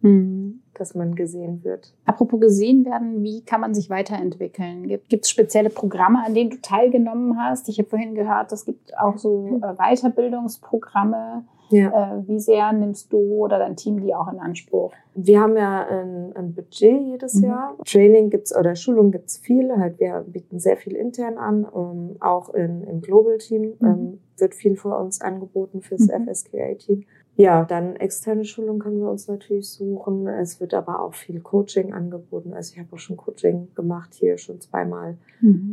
Mhm. 0.02 0.60
dass 0.74 0.94
man 0.94 1.14
gesehen 1.14 1.62
wird. 1.64 1.94
Apropos 2.04 2.40
gesehen 2.40 2.84
werden, 2.84 3.22
wie 3.22 3.42
kann 3.42 3.60
man 3.60 3.72
sich 3.72 3.88
weiterentwickeln? 3.88 4.86
Gibt 4.88 5.24
es 5.24 5.30
spezielle 5.30 5.70
Programme, 5.70 6.22
an 6.26 6.34
denen 6.34 6.50
du 6.50 6.60
teilgenommen 6.60 7.38
hast? 7.40 7.68
Ich 7.68 7.78
habe 7.78 7.88
vorhin 7.88 8.14
gehört, 8.14 8.52
es 8.52 8.64
gibt 8.66 8.98
auch 8.98 9.16
so 9.16 9.60
äh, 9.62 9.74
Weiterbildungsprogramme. 9.76 11.44
Ja. 11.72 12.18
Äh, 12.18 12.28
wie 12.28 12.38
sehr 12.38 12.72
nimmst 12.72 13.12
du 13.12 13.18
oder 13.18 13.58
dein 13.58 13.76
Team 13.76 14.00
die 14.00 14.14
auch 14.14 14.30
in 14.32 14.38
Anspruch? 14.38 14.92
Wir 15.14 15.40
haben 15.40 15.56
ja 15.56 15.86
ein, 15.88 16.32
ein 16.36 16.54
Budget 16.54 17.00
jedes 17.02 17.34
Mhm. 17.34 17.44
Jahr. 17.44 17.76
Training 17.84 18.30
gibt's 18.30 18.56
oder 18.56 18.76
Schulung 18.76 19.10
gibt's 19.10 19.38
viel. 19.38 19.74
Halt, 19.76 19.98
wir 19.98 20.24
bieten 20.26 20.58
sehr 20.60 20.76
viel 20.76 20.94
intern 20.94 21.38
an. 21.38 21.64
Um, 21.64 22.16
auch 22.20 22.50
in, 22.54 22.82
im 22.84 23.00
Global 23.00 23.38
Team 23.38 23.74
Mhm. 23.80 23.86
ähm, 23.86 24.20
wird 24.38 24.54
viel 24.54 24.76
für 24.76 24.96
uns 24.96 25.20
angeboten 25.20 25.80
fürs 25.82 26.08
Mhm. 26.08 26.26
FSQA-Team. 26.28 27.04
Ja, 27.36 27.64
dann 27.64 27.96
externe 27.96 28.44
Schulung 28.44 28.78
können 28.78 29.00
wir 29.00 29.10
uns 29.10 29.26
natürlich 29.26 29.68
suchen. 29.70 30.26
Es 30.28 30.60
wird 30.60 30.74
aber 30.74 31.00
auch 31.02 31.14
viel 31.14 31.40
Coaching 31.40 31.92
angeboten. 31.94 32.52
Also 32.52 32.74
ich 32.74 32.78
habe 32.78 32.92
auch 32.92 32.98
schon 32.98 33.16
Coaching 33.16 33.68
gemacht 33.74 34.12
hier 34.14 34.36
schon 34.38 34.60
zweimal. 34.60 35.16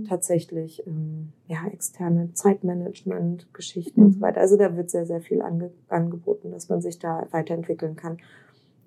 Tatsächlich 0.07 0.85
ähm, 0.87 1.33
ja 1.47 1.67
externe 1.71 2.33
Zeitmanagement-Geschichten 2.33 4.01
und 4.01 4.11
so 4.13 4.17
Mhm. 4.17 4.21
weiter. 4.21 4.41
Also 4.41 4.57
da 4.57 4.75
wird 4.75 4.89
sehr 4.89 5.05
sehr 5.05 5.21
viel 5.21 5.41
ange 5.41 5.71
angeboten, 5.89 6.51
dass 6.51 6.69
man 6.69 6.81
sich 6.81 6.97
da 6.99 7.27
weiterentwickeln 7.31 7.95
kann. 7.95 8.17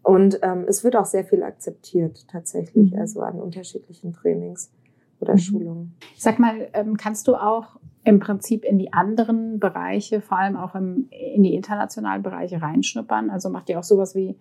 Und 0.02 0.40
ähm, 0.42 0.64
es 0.66 0.82
wird 0.82 0.96
auch 0.96 1.04
sehr 1.04 1.24
viel 1.24 1.42
akzeptiert 1.44 2.26
tatsächlich, 2.28 2.92
Mhm. 2.92 2.98
also 2.98 3.20
an 3.20 3.40
unterschiedlichen 3.40 4.12
Trainings 4.12 4.72
oder 5.20 5.34
Mhm. 5.34 5.38
Schulungen. 5.38 5.94
Sag 6.16 6.38
mal, 6.40 6.68
ähm, 6.72 6.96
kannst 6.96 7.28
du 7.28 7.36
auch 7.36 7.76
im 8.04 8.18
Prinzip 8.18 8.64
in 8.64 8.78
die 8.78 8.92
anderen 8.92 9.58
Bereiche, 9.60 10.20
vor 10.20 10.38
allem 10.38 10.56
auch 10.56 10.74
im, 10.74 11.08
in 11.10 11.42
die 11.42 11.54
internationalen 11.54 12.22
Bereiche 12.22 12.60
reinschnuppern? 12.60 13.30
Also 13.30 13.48
macht 13.48 13.68
ihr 13.68 13.78
auch 13.78 13.84
sowas 13.84 14.14
wie 14.14 14.36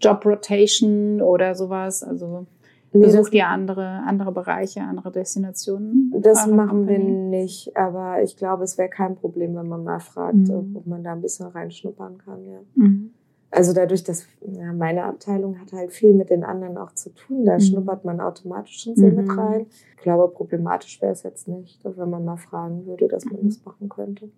Job 0.00 0.24
Rotation 0.26 1.20
oder 1.22 1.54
sowas? 1.54 2.02
Also 2.02 2.46
Nee, 2.92 3.04
besucht 3.04 3.34
ihr 3.34 3.46
andere, 3.46 4.02
andere 4.06 4.32
Bereiche, 4.32 4.80
andere 4.80 5.12
Destinationen? 5.12 6.10
Das 6.22 6.46
machen 6.46 6.88
wir 6.88 6.96
Company? 6.96 7.28
nicht, 7.28 7.76
aber 7.76 8.22
ich 8.22 8.36
glaube, 8.38 8.64
es 8.64 8.78
wäre 8.78 8.88
kein 8.88 9.14
Problem, 9.14 9.54
wenn 9.56 9.68
man 9.68 9.84
mal 9.84 10.00
fragt, 10.00 10.36
Mhm. 10.48 10.74
ob 10.76 10.86
man 10.86 11.04
da 11.04 11.12
ein 11.12 11.20
bisschen 11.20 11.48
reinschnuppern 11.48 12.16
kann. 12.16 12.44
Ja. 12.46 12.58
Mhm. 12.76 13.10
Also 13.50 13.72
dadurch, 13.72 14.04
dass 14.04 14.26
ja, 14.42 14.72
meine 14.74 15.04
Abteilung 15.04 15.58
hat 15.58 15.72
halt 15.72 15.90
viel 15.92 16.12
mit 16.12 16.28
den 16.28 16.44
anderen 16.44 16.76
auch 16.76 16.92
zu 16.92 17.08
tun, 17.14 17.46
da 17.46 17.54
Mhm. 17.54 17.60
schnuppert 17.60 18.04
man 18.04 18.20
automatisch 18.20 18.82
schon 18.82 18.94
so 18.94 19.06
Mhm. 19.06 19.14
mit 19.14 19.38
rein. 19.38 19.66
Ich 19.96 20.02
glaube, 20.02 20.28
problematisch 20.32 21.00
wäre 21.00 21.12
es 21.12 21.22
jetzt 21.22 21.48
nicht, 21.48 21.80
wenn 21.82 22.10
man 22.10 22.24
mal 22.26 22.36
fragen 22.36 22.84
würde, 22.86 23.08
dass 23.08 23.24
man 23.24 23.40
Mhm. 23.42 23.46
das 23.48 23.64
machen 23.64 23.88
könnte. 23.88 24.28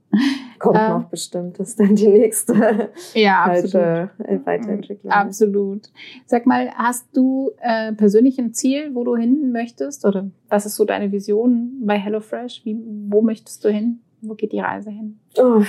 Kommt 0.60 0.76
Ähm, 0.78 0.88
noch 0.90 1.04
bestimmt, 1.08 1.58
das 1.58 1.70
ist 1.70 1.80
dann 1.80 1.96
die 1.96 2.06
nächste 2.06 2.90
Ja, 3.14 3.44
halt, 3.46 3.64
absolut. 3.64 3.84
äh, 4.28 4.46
Weiterentwicklung. 4.46 5.10
Absolut. 5.12 5.90
Sag 6.26 6.46
mal, 6.46 6.70
hast 6.74 7.06
du 7.16 7.50
äh, 7.60 7.92
persönlich 7.94 8.38
ein 8.38 8.54
Ziel, 8.54 8.94
wo 8.94 9.02
du 9.02 9.16
hin 9.16 9.50
möchtest? 9.50 10.04
Oder 10.04 10.30
was 10.48 10.66
ist 10.66 10.76
so 10.76 10.84
deine 10.84 11.10
Vision 11.10 11.80
bei 11.84 11.98
HelloFresh? 11.98 12.64
Wie, 12.64 12.78
wo 13.08 13.22
möchtest 13.22 13.64
du 13.64 13.70
hin? 13.70 14.00
Wo 14.22 14.34
geht 14.34 14.52
die 14.52 14.60
Reise 14.60 14.90
hin? 14.90 15.18
Oh, 15.36 15.62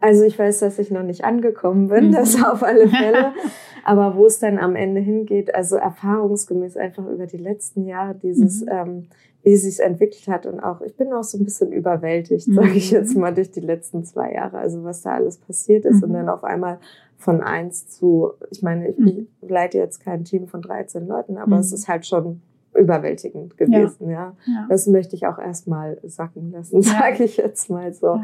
also 0.00 0.24
ich 0.24 0.38
weiß, 0.38 0.60
dass 0.60 0.78
ich 0.78 0.90
noch 0.90 1.02
nicht 1.02 1.24
angekommen 1.24 1.88
bin, 1.88 2.08
Mhm. 2.08 2.12
das 2.12 2.42
auf 2.42 2.62
alle 2.62 2.88
Fälle. 2.88 3.32
Aber 3.84 4.16
wo 4.16 4.24
es 4.26 4.38
dann 4.38 4.58
am 4.58 4.76
Ende 4.76 5.00
hingeht, 5.00 5.54
also 5.54 5.76
erfahrungsgemäß 5.76 6.76
einfach 6.78 7.06
über 7.06 7.26
die 7.26 7.36
letzten 7.36 7.84
Jahre 7.86 8.14
dieses, 8.14 8.62
Mhm. 8.62 8.68
ähm, 8.70 9.06
wie 9.42 9.52
es 9.52 9.62
sich 9.62 9.80
entwickelt 9.80 10.26
hat 10.26 10.46
und 10.46 10.58
auch, 10.60 10.80
ich 10.80 10.96
bin 10.96 11.12
auch 11.12 11.22
so 11.24 11.36
ein 11.36 11.44
bisschen 11.44 11.70
überwältigt, 11.70 12.48
Mhm. 12.48 12.54
sage 12.54 12.72
ich 12.72 12.90
jetzt 12.90 13.14
mal, 13.14 13.34
durch 13.34 13.50
die 13.50 13.60
letzten 13.60 14.02
zwei 14.04 14.32
Jahre, 14.32 14.56
also 14.58 14.84
was 14.84 15.02
da 15.02 15.10
alles 15.16 15.36
passiert 15.36 15.84
ist 15.84 15.98
Mhm. 15.98 16.02
und 16.04 16.12
dann 16.14 16.28
auf 16.30 16.44
einmal 16.44 16.78
von 17.18 17.42
eins 17.42 17.86
zu, 17.88 18.32
ich 18.50 18.62
meine, 18.62 18.88
ich, 18.88 18.98
Mhm. 18.98 19.26
leite 19.42 19.76
jetzt 19.78 20.02
kein 20.02 20.24
Team 20.24 20.46
von 20.48 20.62
13 20.62 21.06
Leuten, 21.06 21.36
aber 21.36 21.56
Mhm. 21.56 21.60
es 21.60 21.72
ist 21.72 21.86
halt 21.88 22.06
schon 22.06 22.40
überwältigend 22.74 23.56
gewesen, 23.56 24.10
ja. 24.10 24.34
Ja. 24.46 24.66
Das 24.68 24.86
möchte 24.86 25.14
ich 25.14 25.26
auch 25.26 25.38
erstmal 25.38 25.98
sacken 26.02 26.50
lassen, 26.52 26.82
sage 27.12 27.24
ich 27.24 27.36
jetzt 27.36 27.68
mal 27.70 27.92
so. 27.92 28.20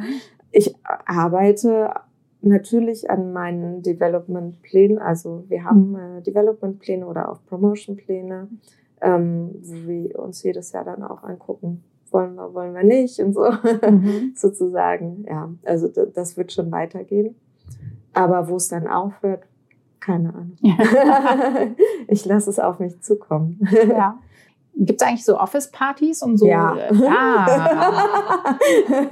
Ja. 0.53 0.59
Ich 0.59 0.75
arbeite 1.07 1.91
natürlich 2.43 3.11
an 3.11 3.33
meinen 3.33 3.83
Development-Plänen. 3.83 4.99
Also 4.99 5.45
wir 5.49 5.65
haben 5.65 5.97
äh, 5.97 6.23
Development-Pläne 6.23 7.07
oder 7.07 7.31
auch 7.31 7.41
Promotion-Pläne, 7.47 8.49
ähm, 9.03 9.51
wo 9.63 9.89
wir 9.89 10.19
uns 10.19 10.43
jedes 10.43 10.73
Jahr 10.73 10.85
dann 10.85 11.03
auch 11.03 11.23
angucken, 11.23 11.83
wollen 12.11 12.35
wir, 12.35 12.53
wollen 12.55 12.75
wir 12.75 12.85
nicht 12.85 13.21
und 13.21 13.35
so 13.35 13.43
Mhm. 13.43 14.33
sozusagen. 14.37 15.25
Ja, 15.29 15.51
also 15.65 15.89
das 15.89 16.37
wird 16.37 16.53
schon 16.53 16.71
weitergehen. 16.73 17.35
Aber 18.13 18.49
wo 18.49 18.57
es 18.57 18.69
dann 18.69 18.87
aufhört, 18.89 19.45
keine 20.01 20.31
Ahnung. 20.35 20.57
ich 22.09 22.25
lasse 22.25 22.51
es 22.51 22.59
auf 22.59 22.79
mich 22.81 23.01
zukommen. 23.03 23.61
ja. 23.89 24.19
Gibt 24.83 25.03
es 25.03 25.07
eigentlich 25.07 25.25
so 25.27 25.39
Office-Partys 25.39 26.23
und 26.23 26.39
so? 26.39 26.47
Ja. 26.47 26.75
Ah, 27.07 28.57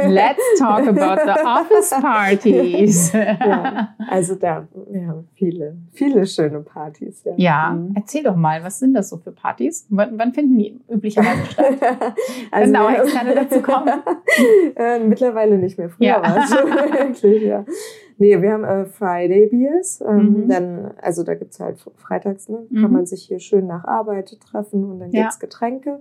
let's 0.09 0.59
talk 0.59 0.87
about 0.89 1.21
the 1.25 1.41
Office-Partys. 1.47 3.13
ja, 3.13 3.95
also 4.09 4.35
da, 4.37 4.67
wir 4.91 5.09
haben 5.09 5.29
viele, 5.35 5.77
viele 5.93 6.25
schöne 6.27 6.61
Partys. 6.61 7.23
Ja, 7.25 7.35
Ja, 7.37 7.71
Mhm. 7.75 7.93
erzähl 7.97 8.23
doch 8.23 8.37
mal, 8.37 8.63
was 8.65 8.79
sind 8.79 8.95
das 8.95 9.11
so 9.11 9.19
für 9.19 9.33
Partys? 9.33 9.87
Wann, 9.91 10.19
wann 10.19 10.33
finden 10.33 10.59
die 10.59 10.81
üblicherweise 10.89 11.45
statt? 11.51 11.67
also 12.51 12.73
da 12.73 12.85
auch 12.85 12.91
wir- 12.91 13.03
Externe 13.03 13.35
dazu 13.35 13.61
kommen? 13.61 13.93
äh, 14.77 14.99
mittlerweile 15.01 15.59
nicht 15.59 15.77
mehr. 15.79 15.91
Früher 15.91 16.07
Ja. 16.07 16.23
war 16.23 16.37
es 16.45 16.49
schon 16.51 16.71
wirklich, 16.71 17.43
ja. 17.43 17.65
Nee, 18.21 18.43
wir 18.43 18.53
haben 18.53 18.65
äh, 18.65 18.85
Friday 18.87 19.47
Beers. 19.47 20.01
Ähm, 20.07 20.45
Mhm. 20.45 20.49
Dann, 20.49 20.91
also 21.01 21.23
da 21.23 21.35
gibt's 21.35 21.61
halt 21.61 21.79
freitags, 21.97 22.49
ne, 22.49 22.67
Mhm. 22.69 22.83
kann 22.83 22.93
man 22.93 23.07
sich 23.07 23.23
hier 23.25 23.39
schön 23.39 23.67
nach 23.67 23.85
Arbeit 23.85 24.37
treffen 24.41 24.85
und 24.91 24.99
dann 25.01 25.11
Ja. 25.13 25.23
gibt's 25.23 25.39
Getränke. 25.39 26.01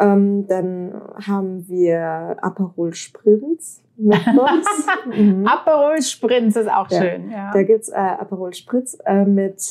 Ähm, 0.00 0.46
dann 0.48 1.00
haben 1.24 1.68
wir 1.68 2.36
Aperol 2.42 2.92
Spritz 2.94 3.80
mit 3.96 4.18
uns. 4.26 4.86
mhm. 5.16 5.46
Aperol 5.46 6.02
Spritz 6.02 6.56
ist 6.56 6.68
auch 6.68 6.90
Ja. 6.90 7.00
schön. 7.02 7.30
Ja. 7.30 7.52
Da 7.52 7.62
gibt's 7.62 7.88
äh, 7.88 7.94
Aperol 7.94 8.52
Spritz 8.54 8.98
äh, 9.06 9.24
mit, 9.24 9.62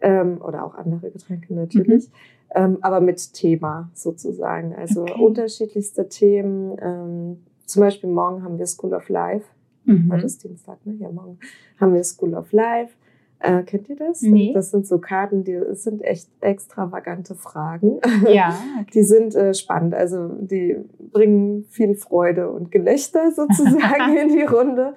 ähm, 0.00 0.40
oder 0.40 0.64
auch 0.64 0.76
andere 0.76 1.10
Getränke 1.10 1.52
natürlich, 1.54 2.08
ähm, 2.54 2.78
aber 2.82 3.00
mit 3.00 3.32
Thema 3.34 3.90
sozusagen. 3.94 4.72
Also 4.76 5.02
Okay. 5.02 5.20
unterschiedlichste 5.20 6.08
Themen. 6.08 6.76
Ähm, 6.80 7.44
zum 7.66 7.80
Beispiel 7.80 8.10
morgen 8.10 8.44
haben 8.44 8.58
wir 8.58 8.66
School 8.66 8.94
of 8.94 9.08
Life. 9.08 9.46
Mhm. 9.84 10.12
Heute 10.12 10.26
ist 10.26 10.42
Dienstag, 10.42 10.84
ne? 10.84 10.94
Ja, 10.94 11.10
morgen 11.10 11.38
haben 11.78 11.94
wir 11.94 12.04
School 12.04 12.34
of 12.34 12.52
Life. 12.52 12.94
Äh, 13.40 13.62
kennt 13.64 13.88
ihr 13.90 13.96
das? 13.96 14.22
Nee. 14.22 14.52
Das 14.54 14.70
sind 14.70 14.86
so 14.86 14.98
Karten, 14.98 15.44
die 15.44 15.60
sind 15.72 16.02
echt 16.02 16.28
extravagante 16.40 17.34
Fragen. 17.34 18.00
Ja, 18.26 18.58
Die 18.94 19.02
sind 19.02 19.34
äh, 19.34 19.52
spannend, 19.52 19.94
also 19.94 20.28
die 20.40 20.76
bringen 21.12 21.64
viel 21.68 21.94
Freude 21.94 22.50
und 22.50 22.70
Gelächter 22.70 23.32
sozusagen 23.32 24.16
in 24.22 24.28
die 24.30 24.44
Runde. 24.44 24.94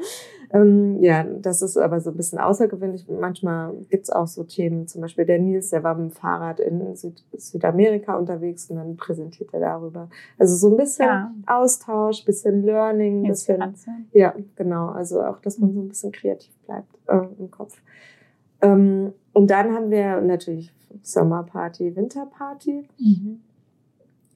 Ähm, 0.51 1.03
ja, 1.03 1.23
das 1.23 1.61
ist 1.61 1.77
aber 1.77 1.99
so 1.99 2.11
ein 2.11 2.17
bisschen 2.17 2.39
außergewöhnlich. 2.39 3.05
Manchmal 3.09 3.73
gibt's 3.89 4.09
auch 4.09 4.27
so 4.27 4.43
Themen, 4.43 4.87
zum 4.87 5.01
Beispiel 5.01 5.25
der 5.25 5.39
Nils, 5.39 5.71
der 5.71 5.83
war 5.83 5.95
mit 5.95 6.11
dem 6.11 6.15
Fahrrad 6.15 6.59
in 6.59 6.95
Süd 6.95 7.23
Südamerika 7.33 8.15
unterwegs 8.15 8.69
und 8.69 8.77
dann 8.77 8.95
präsentiert 8.95 9.53
er 9.53 9.59
darüber. 9.59 10.09
Also 10.37 10.55
so 10.55 10.69
ein 10.73 10.77
bisschen 10.77 11.05
Ja. 11.05 11.33
Austausch, 11.47 12.23
bisschen 12.23 12.63
Learning, 12.63 13.23
bisschen 13.23 13.61
ja, 14.13 14.33
genau. 14.55 14.87
Also 14.87 15.21
auch, 15.21 15.39
dass 15.39 15.59
man 15.59 15.73
so 15.73 15.81
ein 15.81 15.89
bisschen 15.89 16.11
kreativ 16.11 16.53
bleibt 16.65 16.97
äh, 17.07 17.27
im 17.39 17.51
Kopf. 17.51 17.81
Ähm, 18.61 19.13
und 19.33 19.49
dann 19.51 19.73
haben 19.73 19.91
wir 19.91 20.21
natürlich 20.21 20.73
Sommerparty, 21.01 21.95
Winterparty. 21.95 22.87
Mhm. 22.97 23.41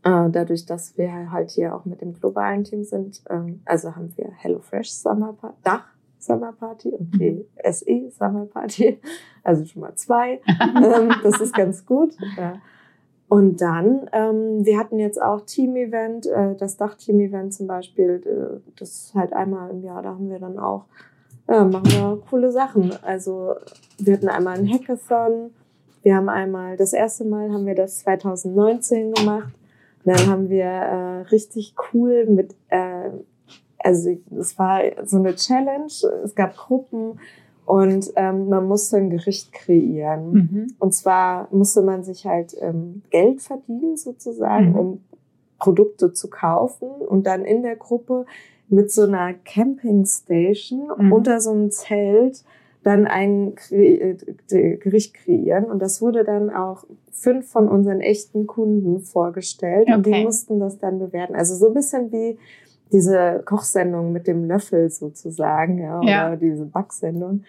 Äh, 0.04 0.30
dadurch, 0.32 0.66
dass 0.66 0.98
wir 0.98 1.32
halt 1.32 1.52
hier 1.52 1.76
auch 1.76 1.86
mit 1.86 2.02
dem 2.02 2.14
globalen 2.14 2.64
Team 2.64 2.84
sind, 2.84 3.22
ähm, 3.30 3.62
also 3.66 3.96
haben 3.96 4.12
wir 4.18 4.32
HelloFresh 4.32 4.92
Summer 4.92 5.36
Dach 5.64 5.86
Summer 6.22 6.54
Party 6.54 6.90
und 6.90 7.12
die 7.16 7.32
mhm. 7.32 7.72
SE 7.72 8.12
Summer 8.12 8.46
Party, 8.46 9.00
also 9.44 9.66
schon 9.66 9.82
mal 9.82 9.96
zwei. 9.96 10.42
ähm, 10.48 11.12
das 11.24 11.42
ist 11.42 11.54
ganz 11.54 11.86
gut. 11.86 12.16
Und 13.28 13.62
dann, 13.62 14.10
ähm, 14.12 14.66
wir 14.66 14.78
hatten 14.78 15.00
jetzt 15.00 15.22
auch 15.22 15.42
Team-Event, 15.46 16.26
äh, 16.28 16.56
das 16.56 16.76
Dach-Team-Event 16.76 17.54
zum 17.54 17.66
Beispiel, 17.66 18.22
äh, 18.26 18.60
das 18.78 18.90
ist 18.90 19.16
halt 19.16 19.32
einmal 19.32 19.72
im 19.72 19.84
Jahr, 19.84 20.02
da 20.02 20.10
haben 20.10 20.30
wir 20.30 20.40
dann 20.40 20.60
auch, 20.60 20.86
äh, 21.48 21.64
machen 21.64 21.86
wir 21.92 22.22
coole 22.30 22.52
Sachen. 22.52 22.92
Also 23.04 23.56
wir 23.98 24.16
hatten 24.16 24.28
einmal 24.28 24.58
einen 24.58 24.70
Hackathon, 24.70 25.52
wir 26.04 26.16
haben 26.16 26.28
einmal, 26.30 26.76
das 26.78 26.94
erste 26.94 27.24
Mal 27.24 27.52
haben 27.52 27.66
wir 27.66 27.76
das 27.76 28.00
2019 28.00 29.14
gemacht. 29.14 29.54
Und 30.04 30.18
dann 30.18 30.28
haben 30.28 30.50
wir 30.50 30.66
äh, 30.66 31.22
richtig 31.32 31.76
cool 31.94 32.26
mit, 32.26 32.56
äh, 32.70 33.12
also 33.84 34.18
es 34.38 34.58
war 34.58 34.82
so 35.06 35.18
eine 35.18 35.36
Challenge, 35.36 35.92
es 36.24 36.36
gab 36.36 36.56
Gruppen 36.56 37.20
und 37.66 38.12
ähm, 38.16 38.50
man 38.50 38.68
musste 38.68 38.98
ein 38.98 39.10
Gericht 39.10 39.54
kreieren. 39.54 40.34
Mhm. 40.34 40.68
Und 40.80 40.94
zwar 40.94 41.48
musste 41.52 41.82
man 41.82 42.04
sich 42.04 42.26
halt 42.26 42.56
ähm, 42.60 43.04
Geld 43.12 43.42
verdienen 43.42 43.98
sozusagen, 43.98 44.72
mhm. 44.72 44.76
um 44.80 45.02
Produkte 45.60 46.12
zu 46.12 46.30
kaufen 46.30 46.90
und 46.90 47.28
dann 47.28 47.46
in 47.46 47.62
der 47.62 47.76
Gruppe 47.76 48.26
mit 48.68 48.92
so 48.92 49.04
einer 49.04 49.34
Campingstation 49.34 50.90
mhm. 50.98 51.12
unter 51.12 51.40
so 51.40 51.52
einem 51.52 51.72
Zelt 51.72 52.44
dann 52.84 53.06
ein 53.06 53.54
äh, 53.70 54.16
Gericht 54.78 55.14
kreieren. 55.14 55.66
Und 55.66 55.80
das 55.82 56.02
wurde 56.02 56.24
dann 56.24 56.50
auch 56.50 56.86
fünf 57.12 57.48
von 57.48 57.68
unseren 57.70 58.02
echten 58.02 58.48
Kunden 58.48 59.02
vorgestellt 59.02 59.88
okay. 59.88 59.94
und 59.96 60.06
die 60.08 60.24
mussten 60.24 60.60
das 60.60 60.80
dann 60.80 60.98
bewerten. 60.98 61.36
Also 61.36 61.56
so 61.56 61.68
ein 61.68 61.74
bisschen 61.74 62.12
wie 62.12 62.40
diese 62.92 63.42
Kochsendung 63.46 64.12
mit 64.12 64.28
dem 64.28 64.46
Löffel 64.46 64.90
sozusagen, 64.90 65.80
ja, 65.80 66.00
oder 66.00 66.10
ja. 66.10 66.36
diese 66.36 66.66
Backsendung. 66.66 67.44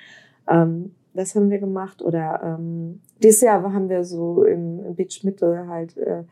Ähm, 0.48 0.92
das 1.14 1.34
haben 1.34 1.50
wir 1.50 1.58
gemacht. 1.58 2.02
Oder 2.02 2.40
ähm, 2.42 3.00
dieses 3.22 3.40
Jahr 3.42 3.62
haben 3.62 3.88
wir 3.88 4.04
so 4.04 4.44
im, 4.44 4.84
im 4.84 4.94
Beach 4.94 5.22
Mitte 5.24 5.66
halt 5.68 5.96
äh, 5.96 6.24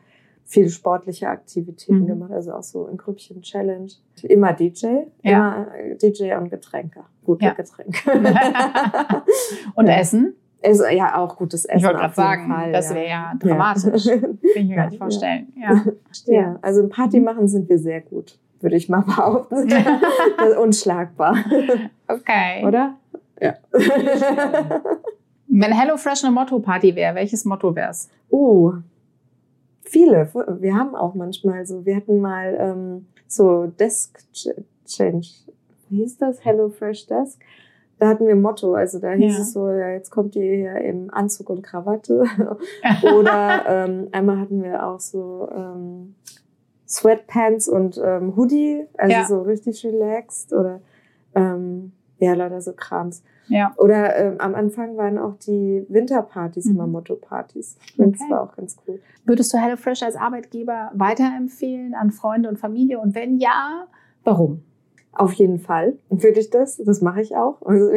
viele 0.43 0.69
sportliche 0.69 1.29
Aktivitäten 1.29 2.01
mhm. 2.01 2.07
gemacht, 2.07 2.31
also 2.31 2.53
auch 2.53 2.63
so 2.63 2.87
in 2.87 2.97
Grüppchen 2.97 3.41
Challenge. 3.41 3.91
Immer 4.23 4.53
DJ, 4.53 4.85
ja. 5.21 5.63
immer 5.63 5.67
DJ 6.01 6.33
und 6.35 6.49
Getränke, 6.49 7.01
gute 7.23 7.45
ja. 7.45 7.53
Getränke. 7.53 8.11
und 9.75 9.87
ja. 9.87 9.99
Essen? 9.99 10.35
Ist 10.63 10.83
ja 10.91 11.17
auch 11.17 11.37
gutes 11.37 11.65
Essen. 11.65 11.79
Ich 11.79 11.83
wollte 11.85 11.99
gerade 11.99 12.13
sagen, 12.13 12.47
Fall, 12.47 12.71
das 12.71 12.93
wäre 12.93 13.07
ja 13.07 13.33
dramatisch. 13.39 14.05
Kann 14.05 14.37
ich 14.53 14.67
mir 14.67 14.75
gar 14.75 14.89
nicht 14.89 14.97
vorstellen. 14.99 15.51
Ja. 15.55 15.83
ja, 16.25 16.59
also 16.61 16.87
Party 16.87 17.19
machen 17.19 17.47
sind 17.47 17.67
wir 17.67 17.79
sehr 17.79 18.01
gut 18.01 18.37
würde 18.63 18.75
ich 18.75 18.89
mal 18.89 19.01
behaupten. 19.01 19.71
Unschlagbar. 20.61 21.37
Okay. 22.07 22.65
Oder? 22.65 22.95
Ja. 23.39 23.55
Wenn 25.47 25.73
HelloFresh 25.73 26.23
eine 26.23 26.33
Motto-Party 26.33 26.95
wäre, 26.95 27.15
welches 27.15 27.43
Motto 27.43 27.75
wäre 27.75 27.91
es? 27.91 28.09
Oh, 28.29 28.73
viele. 29.81 30.29
Wir 30.59 30.75
haben 30.75 30.95
auch 30.95 31.13
manchmal 31.13 31.65
so, 31.65 31.85
wir 31.85 31.95
hatten 31.97 32.21
mal 32.21 32.55
ähm, 32.57 33.07
so 33.27 33.67
Desk 33.67 34.17
Change. 34.85 35.27
Wie 35.89 35.97
hieß 35.97 36.17
das? 36.17 36.45
HelloFresh 36.45 37.07
Desk. 37.07 37.41
Da 37.99 38.07
hatten 38.07 38.25
wir 38.25 38.33
ein 38.33 38.41
Motto, 38.41 38.73
also 38.73 38.97
da 38.97 39.11
hieß 39.11 39.35
ja. 39.35 39.41
es 39.41 39.53
so, 39.53 39.69
ja, 39.69 39.91
jetzt 39.91 40.09
kommt 40.09 40.35
ihr 40.35 40.55
hier 40.55 40.75
im 40.77 41.13
Anzug 41.13 41.51
und 41.51 41.61
Krawatte. 41.61 42.23
Oder 43.15 43.63
ähm, 43.67 44.07
einmal 44.11 44.39
hatten 44.39 44.63
wir 44.63 44.87
auch 44.87 44.99
so 44.99 45.47
ähm, 45.55 46.15
Sweatpants 46.91 47.69
und 47.69 47.99
ähm, 48.03 48.35
Hoodie, 48.35 48.85
also 48.97 49.13
ja. 49.13 49.25
so 49.25 49.41
richtig 49.41 49.83
relaxed 49.85 50.53
oder 50.53 50.81
ähm, 51.35 51.93
ja, 52.19 52.33
leider 52.33 52.61
so 52.61 52.73
Krams. 52.73 53.23
Ja. 53.47 53.73
Oder 53.77 54.15
ähm, 54.15 54.35
am 54.39 54.53
Anfang 54.55 54.95
waren 54.95 55.17
auch 55.17 55.35
die 55.37 55.85
Winterpartys 55.89 56.65
mhm. 56.65 56.75
immer 56.75 56.87
Motto-Partys. 56.87 57.77
Okay. 57.97 58.11
Das 58.11 58.29
war 58.29 58.41
auch 58.43 58.55
ganz 58.55 58.77
cool. 58.87 58.99
Würdest 59.25 59.53
du 59.53 59.57
HelloFresh 59.57 60.03
als 60.03 60.15
Arbeitgeber 60.15 60.91
weiterempfehlen 60.93 61.95
an 61.95 62.11
Freunde 62.11 62.49
und 62.49 62.59
Familie? 62.59 62.99
Und 62.99 63.15
wenn 63.15 63.37
ja, 63.37 63.87
warum? 64.23 64.63
Auf 65.13 65.33
jeden 65.33 65.59
Fall 65.59 65.97
würde 66.09 66.39
ich 66.39 66.49
das. 66.49 66.77
Das 66.77 67.01
mache 67.01 67.21
ich 67.21 67.35
auch. 67.35 67.61
Also, 67.63 67.91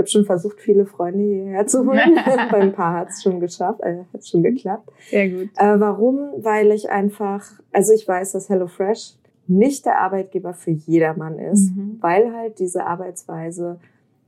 habe 0.00 0.08
schon 0.08 0.24
versucht, 0.24 0.60
viele 0.60 0.86
Freunde 0.86 1.22
hierher 1.22 1.66
zu 1.66 1.86
holen. 1.86 2.18
Beim 2.50 2.72
Paar 2.72 3.00
hat 3.00 3.10
es 3.10 3.22
schon 3.22 3.40
geschafft, 3.40 3.80
äh, 3.82 4.04
hat 4.12 4.26
schon 4.26 4.42
geklappt. 4.42 4.90
Sehr 5.08 5.30
gut. 5.30 5.50
Äh, 5.56 5.78
warum? 5.78 6.18
Weil 6.38 6.72
ich 6.72 6.90
einfach, 6.90 7.44
also 7.72 7.92
ich 7.92 8.06
weiß, 8.06 8.32
dass 8.32 8.48
HelloFresh 8.48 9.16
nicht 9.46 9.84
der 9.84 10.00
Arbeitgeber 10.00 10.54
für 10.54 10.70
jedermann 10.70 11.38
ist, 11.38 11.74
mhm. 11.74 11.98
weil 12.00 12.32
halt 12.32 12.58
diese 12.58 12.86
Arbeitsweise, 12.86 13.80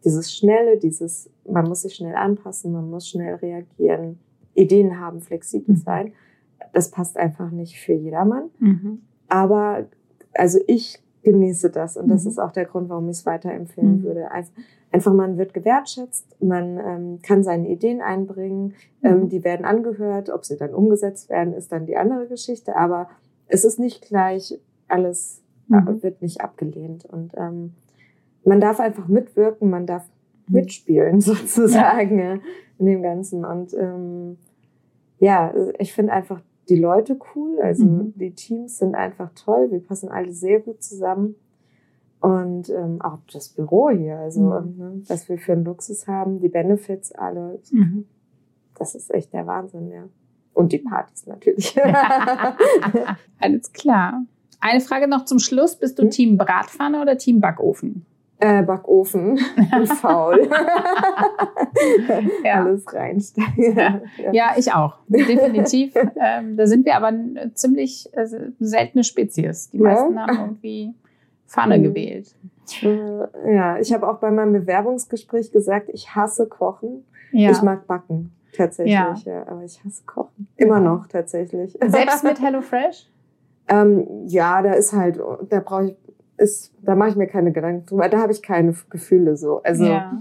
dieses 0.04 0.34
Schnelle, 0.34 0.78
dieses, 0.78 1.30
man 1.48 1.68
muss 1.68 1.82
sich 1.82 1.94
schnell 1.94 2.16
anpassen, 2.16 2.72
man 2.72 2.90
muss 2.90 3.08
schnell 3.08 3.36
reagieren, 3.36 4.18
Ideen 4.54 4.98
haben, 4.98 5.20
flexibel 5.20 5.76
mhm. 5.76 5.78
sein, 5.78 6.12
das 6.72 6.90
passt 6.90 7.16
einfach 7.16 7.50
nicht 7.50 7.78
für 7.78 7.92
jedermann. 7.92 8.50
Mhm. 8.58 9.02
Aber 9.28 9.86
also 10.34 10.58
ich 10.66 11.01
genieße 11.22 11.70
das 11.70 11.96
und 11.96 12.08
das 12.08 12.24
mhm. 12.24 12.30
ist 12.30 12.38
auch 12.38 12.52
der 12.52 12.64
Grund, 12.64 12.88
warum 12.88 13.08
ich 13.08 13.18
es 13.18 13.26
weiterempfehlen 13.26 13.98
mhm. 13.98 14.02
würde. 14.02 14.30
Also 14.30 14.50
einfach 14.90 15.12
man 15.12 15.38
wird 15.38 15.54
gewertschätzt, 15.54 16.36
man 16.40 16.78
ähm, 16.78 17.18
kann 17.22 17.42
seine 17.42 17.68
Ideen 17.68 18.00
einbringen, 18.00 18.74
ähm, 19.02 19.22
mhm. 19.22 19.28
die 19.28 19.44
werden 19.44 19.64
angehört, 19.64 20.30
ob 20.30 20.44
sie 20.44 20.56
dann 20.56 20.74
umgesetzt 20.74 21.30
werden, 21.30 21.54
ist 21.54 21.72
dann 21.72 21.86
die 21.86 21.96
andere 21.96 22.26
Geschichte, 22.26 22.76
aber 22.76 23.08
es 23.46 23.64
ist 23.64 23.78
nicht 23.78 24.02
gleich, 24.02 24.58
alles 24.88 25.42
äh, 25.70 25.76
mhm. 25.76 26.02
wird 26.02 26.22
nicht 26.22 26.40
abgelehnt 26.40 27.04
und 27.04 27.32
ähm, 27.36 27.74
man 28.44 28.60
darf 28.60 28.80
einfach 28.80 29.06
mitwirken, 29.06 29.70
man 29.70 29.86
darf 29.86 30.04
mhm. 30.48 30.56
mitspielen 30.56 31.20
sozusagen 31.20 32.18
ja. 32.18 32.38
in 32.78 32.86
dem 32.86 33.02
Ganzen 33.02 33.44
und 33.44 33.74
ähm, 33.74 34.38
ja, 35.20 35.54
ich 35.78 35.92
finde 35.92 36.12
einfach 36.12 36.40
die 36.68 36.76
Leute 36.76 37.18
cool, 37.34 37.58
also 37.60 37.84
mhm. 37.84 38.14
die 38.16 38.32
Teams 38.32 38.78
sind 38.78 38.94
einfach 38.94 39.30
toll, 39.34 39.70
wir 39.70 39.80
passen 39.80 40.08
alle 40.08 40.32
sehr 40.32 40.60
gut 40.60 40.82
zusammen. 40.82 41.34
Und 42.20 42.70
ähm, 42.70 43.02
auch 43.02 43.18
das 43.32 43.48
Büro 43.48 43.90
hier, 43.90 44.16
also 44.18 44.40
mhm. 44.42 44.76
ne, 44.76 45.02
was 45.08 45.28
wir 45.28 45.38
für 45.38 45.52
einen 45.52 45.64
Luxus 45.64 46.06
haben, 46.06 46.38
die 46.38 46.48
Benefits 46.48 47.10
alle, 47.12 47.58
mhm. 47.72 48.06
das 48.78 48.94
ist 48.94 49.12
echt 49.12 49.32
der 49.32 49.46
Wahnsinn, 49.46 49.90
ja. 49.90 50.04
Und 50.54 50.72
die 50.72 50.78
Partys 50.78 51.26
natürlich. 51.26 51.76
Alles 53.40 53.72
klar. 53.72 54.22
Eine 54.60 54.80
Frage 54.80 55.08
noch 55.08 55.24
zum 55.24 55.40
Schluss. 55.40 55.76
Bist 55.76 55.98
du 55.98 56.04
hm? 56.04 56.10
Team 56.10 56.36
Bratpfanne 56.36 57.00
oder 57.00 57.18
Team 57.18 57.40
Backofen? 57.40 58.06
Äh, 58.42 58.64
Backofen. 58.64 59.38
faul. 60.00 60.50
ja. 62.44 62.64
Alles 62.64 62.92
reinsteigen. 62.92 63.76
Ja. 63.76 64.02
ja, 64.32 64.54
ich 64.56 64.72
auch. 64.72 64.96
Definitiv. 65.06 65.94
ähm, 66.16 66.56
da 66.56 66.66
sind 66.66 66.84
wir 66.84 66.96
aber 66.96 67.06
eine 67.06 67.54
ziemlich 67.54 68.08
äh, 68.14 68.26
seltene 68.58 69.04
Spezies. 69.04 69.70
Die 69.70 69.78
meisten 69.78 70.14
ja. 70.14 70.22
haben 70.22 70.38
irgendwie 70.38 70.92
Pfanne 71.46 71.78
mhm. 71.78 71.82
gewählt. 71.84 72.34
Äh, 72.82 73.54
ja, 73.54 73.78
ich 73.78 73.92
habe 73.92 74.08
auch 74.08 74.18
bei 74.18 74.32
meinem 74.32 74.54
Bewerbungsgespräch 74.54 75.52
gesagt, 75.52 75.88
ich 75.92 76.16
hasse 76.16 76.48
Kochen. 76.48 77.04
Ich 77.30 77.62
mag 77.62 77.86
Backen. 77.86 78.32
Tatsächlich, 78.56 78.92
ja. 78.92 79.14
ja. 79.24 79.46
Aber 79.46 79.62
ich 79.62 79.84
hasse 79.84 80.02
Kochen. 80.04 80.48
Immer 80.56 80.80
noch, 80.80 81.06
tatsächlich. 81.06 81.78
Selbst 81.80 82.24
mit 82.24 82.42
HelloFresh? 82.42 83.08
ähm, 83.68 84.26
ja, 84.26 84.62
da 84.62 84.72
ist 84.72 84.92
halt, 84.92 85.18
da 85.48 85.60
brauche 85.60 85.86
ich 85.86 85.96
ist, 86.36 86.72
da 86.82 86.94
mache 86.94 87.10
ich 87.10 87.16
mir 87.16 87.26
keine 87.26 87.52
Gedanken 87.52 87.86
drüber. 87.86 88.08
Da 88.08 88.18
habe 88.18 88.32
ich 88.32 88.42
keine 88.42 88.74
Gefühle 88.90 89.36
so. 89.36 89.62
Also 89.62 89.84
ja. 89.84 90.20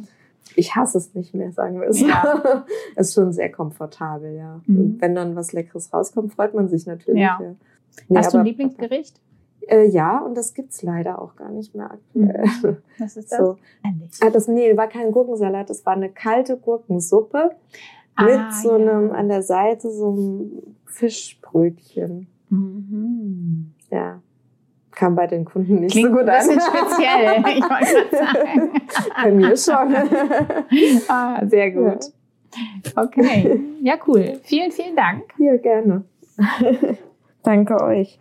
ich 0.56 0.76
hasse 0.76 0.98
es 0.98 1.14
nicht 1.14 1.34
mehr, 1.34 1.52
sagen 1.52 1.80
wir 1.80 1.88
es. 1.88 2.00
Ja. 2.00 2.66
ist 2.96 3.14
schon 3.14 3.32
sehr 3.32 3.52
komfortabel, 3.52 4.36
ja. 4.36 4.62
Mhm. 4.66 4.98
Wenn 5.00 5.16
dann 5.16 5.36
was 5.36 5.54
Leckeres 5.54 5.94
rauskommt, 5.94 6.34
freut 6.34 6.54
man 6.54 6.70
sich 6.70 6.86
natürlich. 6.86 7.22
Ja. 7.22 7.40
ja. 7.42 7.56
Nee, 8.08 8.18
Hast 8.18 8.34
du 8.34 8.40
ein 8.40 8.46
Lieblingsgericht? 8.46 9.20
Äh, 9.68 9.88
ja, 9.88 10.20
und 10.20 10.36
das 10.36 10.54
gibt's 10.54 10.82
leider 10.82 11.22
auch 11.22 11.36
gar 11.36 11.52
nicht 11.52 11.76
mehr 11.76 11.92
aktuell. 11.92 12.46
Mhm. 12.64 12.78
Was 12.98 13.18
ist 13.18 13.32
das? 13.32 13.40
So. 13.40 13.58
Ah, 14.22 14.30
das 14.30 14.48
nee, 14.48 14.76
war 14.76 14.88
kein 14.88 15.12
Gurkensalat, 15.12 15.70
das 15.70 15.86
war 15.86 15.94
eine 15.94 16.10
kalte 16.10 16.58
Gurkensuppe 16.58 17.52
ah, 18.16 18.24
mit 18.24 18.54
so 18.54 18.72
einem 18.72 19.12
an 19.12 19.28
der 19.28 19.44
Seite 19.44 19.92
so 19.92 20.12
einem 20.12 20.76
Fischbrötchen. 20.86 22.28
Mhm. 22.50 23.74
Ja 23.90 24.22
kam 24.92 25.16
bei 25.16 25.28
den 25.28 25.46
Kunden 25.46 25.82
nicht 25.82 25.92
Klingt 25.92 26.12
so 26.12 26.18
gut 26.18 26.28
an. 26.28 26.36
Ein 26.36 26.48
bisschen 26.48 26.62
speziell, 26.62 27.44
ich 27.58 27.64
wollte 27.64 28.16
sagen. 28.16 28.72
Bei 29.16 29.32
mir 29.32 29.58
schon. 29.58 29.96
ah, 31.08 31.46
sehr 31.46 31.72
gut. 31.72 32.06
Okay, 32.96 33.62
ja 33.82 33.96
cool. 34.08 34.40
Vielen, 34.44 34.72
vielen 34.72 34.96
Dank. 34.96 35.24
Ja, 35.38 35.56
gerne. 35.58 36.04
Danke 37.44 37.82
euch. 37.82 38.20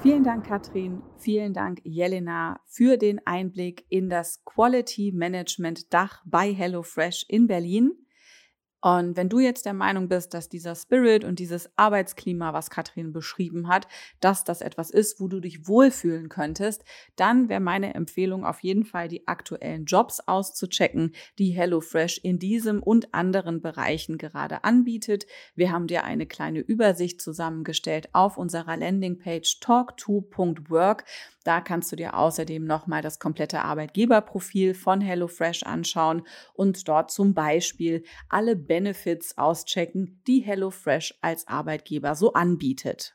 Vielen 0.00 0.22
Dank, 0.22 0.46
Katrin. 0.46 1.02
Vielen 1.16 1.52
Dank, 1.52 1.80
Jelena, 1.82 2.60
für 2.66 2.96
den 2.96 3.20
Einblick 3.24 3.84
in 3.88 4.08
das 4.08 4.44
Quality 4.44 5.12
Management 5.12 5.92
Dach 5.92 6.22
bei 6.24 6.52
HelloFresh 6.52 7.26
in 7.28 7.48
Berlin. 7.48 7.92
Und 8.86 9.16
wenn 9.16 9.28
du 9.28 9.40
jetzt 9.40 9.66
der 9.66 9.74
Meinung 9.74 10.06
bist, 10.06 10.32
dass 10.32 10.48
dieser 10.48 10.76
Spirit 10.76 11.24
und 11.24 11.40
dieses 11.40 11.68
Arbeitsklima, 11.74 12.52
was 12.52 12.70
Katrin 12.70 13.12
beschrieben 13.12 13.66
hat, 13.66 13.88
dass 14.20 14.44
das 14.44 14.60
etwas 14.60 14.92
ist, 14.92 15.18
wo 15.18 15.26
du 15.26 15.40
dich 15.40 15.66
wohlfühlen 15.66 16.28
könntest, 16.28 16.84
dann 17.16 17.48
wäre 17.48 17.58
meine 17.58 17.94
Empfehlung 17.94 18.46
auf 18.46 18.60
jeden 18.60 18.84
Fall, 18.84 19.08
die 19.08 19.26
aktuellen 19.26 19.86
Jobs 19.86 20.20
auszuchecken, 20.20 21.16
die 21.36 21.50
HelloFresh 21.50 22.20
in 22.22 22.38
diesem 22.38 22.80
und 22.80 23.12
anderen 23.12 23.60
Bereichen 23.60 24.18
gerade 24.18 24.62
anbietet. 24.62 25.26
Wir 25.56 25.72
haben 25.72 25.88
dir 25.88 26.04
eine 26.04 26.26
kleine 26.26 26.60
Übersicht 26.60 27.20
zusammengestellt 27.20 28.10
auf 28.12 28.38
unserer 28.38 28.76
Landingpage 28.76 29.58
talk2.work. 29.62 31.04
Da 31.46 31.60
kannst 31.60 31.92
du 31.92 31.96
dir 31.96 32.18
außerdem 32.18 32.64
nochmal 32.64 33.02
das 33.02 33.20
komplette 33.20 33.60
Arbeitgeberprofil 33.62 34.74
von 34.74 35.00
HelloFresh 35.00 35.62
anschauen 35.62 36.26
und 36.54 36.88
dort 36.88 37.12
zum 37.12 37.34
Beispiel 37.34 38.02
alle 38.28 38.56
Benefits 38.56 39.38
auschecken, 39.38 40.20
die 40.26 40.40
HelloFresh 40.40 41.14
als 41.22 41.46
Arbeitgeber 41.46 42.16
so 42.16 42.32
anbietet. 42.32 43.14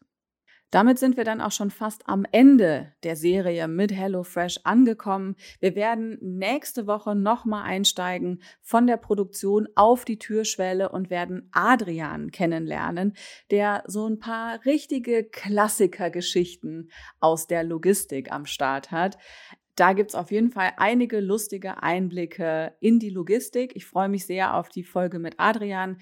Damit 0.72 1.00
sind 1.00 1.18
wir 1.18 1.26
dann 1.26 1.42
auch 1.42 1.52
schon 1.52 1.70
fast 1.70 2.08
am 2.08 2.26
Ende 2.32 2.94
der 3.04 3.18
Serie 3.18 3.68
mit 3.68 3.92
HelloFresh 3.92 4.62
angekommen. 4.64 5.36
Wir 5.60 5.76
werden 5.76 6.18
nächste 6.22 6.88
Woche 6.88 7.14
nochmal 7.14 7.64
einsteigen 7.64 8.42
von 8.62 8.88
der 8.88 8.96
Produktion 8.96 9.68
auf 9.76 10.06
die 10.06 10.18
Türschwelle 10.18 10.90
und 10.90 11.10
werden 11.10 11.50
Adrian 11.52 12.32
kennenlernen, 12.32 13.18
der 13.52 13.84
so 13.86 14.08
ein 14.08 14.20
paar 14.20 14.64
richtige 14.66 15.26
Klassikergeschichten 15.26 16.90
aus 17.20 17.48
der 17.48 17.66
Logistik 17.66 18.32
am 18.32 18.46
Start 18.46 18.92
hat. 18.92 19.18
Da 19.76 19.94
gibt's 19.94 20.16
auf 20.16 20.32
jeden 20.32 20.52
Fall 20.52 20.72
einige 20.78 21.20
lustige 21.20 21.84
Einblicke 21.84 22.76
in 22.80 23.00
die 23.00 23.10
Logistik. 23.10 23.76
Ich 23.76 23.86
freue 23.86 24.10
mich 24.10 24.26
sehr 24.26 24.56
auf 24.56 24.70
die 24.70 24.84
Folge 24.84 25.20
mit 25.20 25.36
Adrian. 25.38 25.98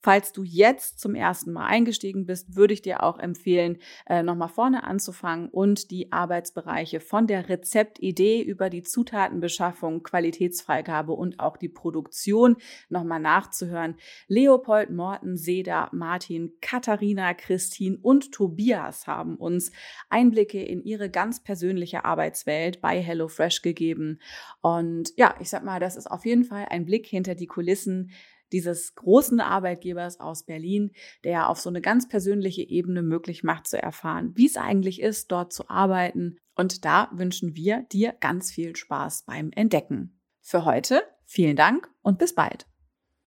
Falls 0.00 0.32
du 0.32 0.44
jetzt 0.44 1.00
zum 1.00 1.16
ersten 1.16 1.52
Mal 1.52 1.66
eingestiegen 1.66 2.24
bist, 2.24 2.54
würde 2.54 2.72
ich 2.72 2.82
dir 2.82 3.02
auch 3.02 3.18
empfehlen, 3.18 3.78
äh, 4.06 4.22
nochmal 4.22 4.48
vorne 4.48 4.84
anzufangen 4.84 5.48
und 5.48 5.90
die 5.90 6.12
Arbeitsbereiche 6.12 7.00
von 7.00 7.26
der 7.26 7.48
Rezeptidee 7.48 8.40
über 8.40 8.70
die 8.70 8.84
Zutatenbeschaffung, 8.84 10.04
Qualitätsfreigabe 10.04 11.12
und 11.12 11.40
auch 11.40 11.56
die 11.56 11.68
Produktion 11.68 12.56
nochmal 12.88 13.18
nachzuhören. 13.18 13.96
Leopold, 14.28 14.90
Morten, 14.90 15.36
Seda, 15.36 15.88
Martin, 15.92 16.52
Katharina, 16.60 17.34
Christine 17.34 17.98
und 18.00 18.30
Tobias 18.30 19.08
haben 19.08 19.34
uns 19.34 19.72
Einblicke 20.10 20.62
in 20.62 20.80
ihre 20.80 21.10
ganz 21.10 21.42
persönliche 21.42 22.04
Arbeitswelt 22.04 22.80
bei 22.80 23.02
HelloFresh 23.02 23.62
gegeben. 23.62 24.20
Und 24.60 25.10
ja, 25.16 25.34
ich 25.40 25.50
sag 25.50 25.64
mal, 25.64 25.80
das 25.80 25.96
ist 25.96 26.08
auf 26.08 26.24
jeden 26.24 26.44
Fall 26.44 26.66
ein 26.70 26.84
Blick 26.84 27.06
hinter 27.06 27.34
die 27.34 27.48
Kulissen 27.48 28.12
dieses 28.52 28.94
großen 28.94 29.40
Arbeitgebers 29.40 30.20
aus 30.20 30.44
Berlin, 30.44 30.92
der 31.24 31.48
auf 31.48 31.60
so 31.60 31.68
eine 31.68 31.80
ganz 31.80 32.08
persönliche 32.08 32.62
Ebene 32.62 33.02
möglich 33.02 33.42
macht 33.42 33.66
zu 33.66 33.80
erfahren, 33.80 34.32
wie 34.36 34.46
es 34.46 34.56
eigentlich 34.56 35.00
ist, 35.00 35.32
dort 35.32 35.52
zu 35.52 35.68
arbeiten. 35.68 36.36
Und 36.54 36.84
da 36.84 37.10
wünschen 37.12 37.56
wir 37.56 37.86
dir 37.92 38.14
ganz 38.20 38.50
viel 38.50 38.76
Spaß 38.76 39.24
beim 39.24 39.50
Entdecken. 39.52 40.20
Für 40.40 40.64
heute 40.64 41.02
vielen 41.24 41.56
Dank 41.56 41.90
und 42.02 42.18
bis 42.18 42.34
bald. 42.34 42.67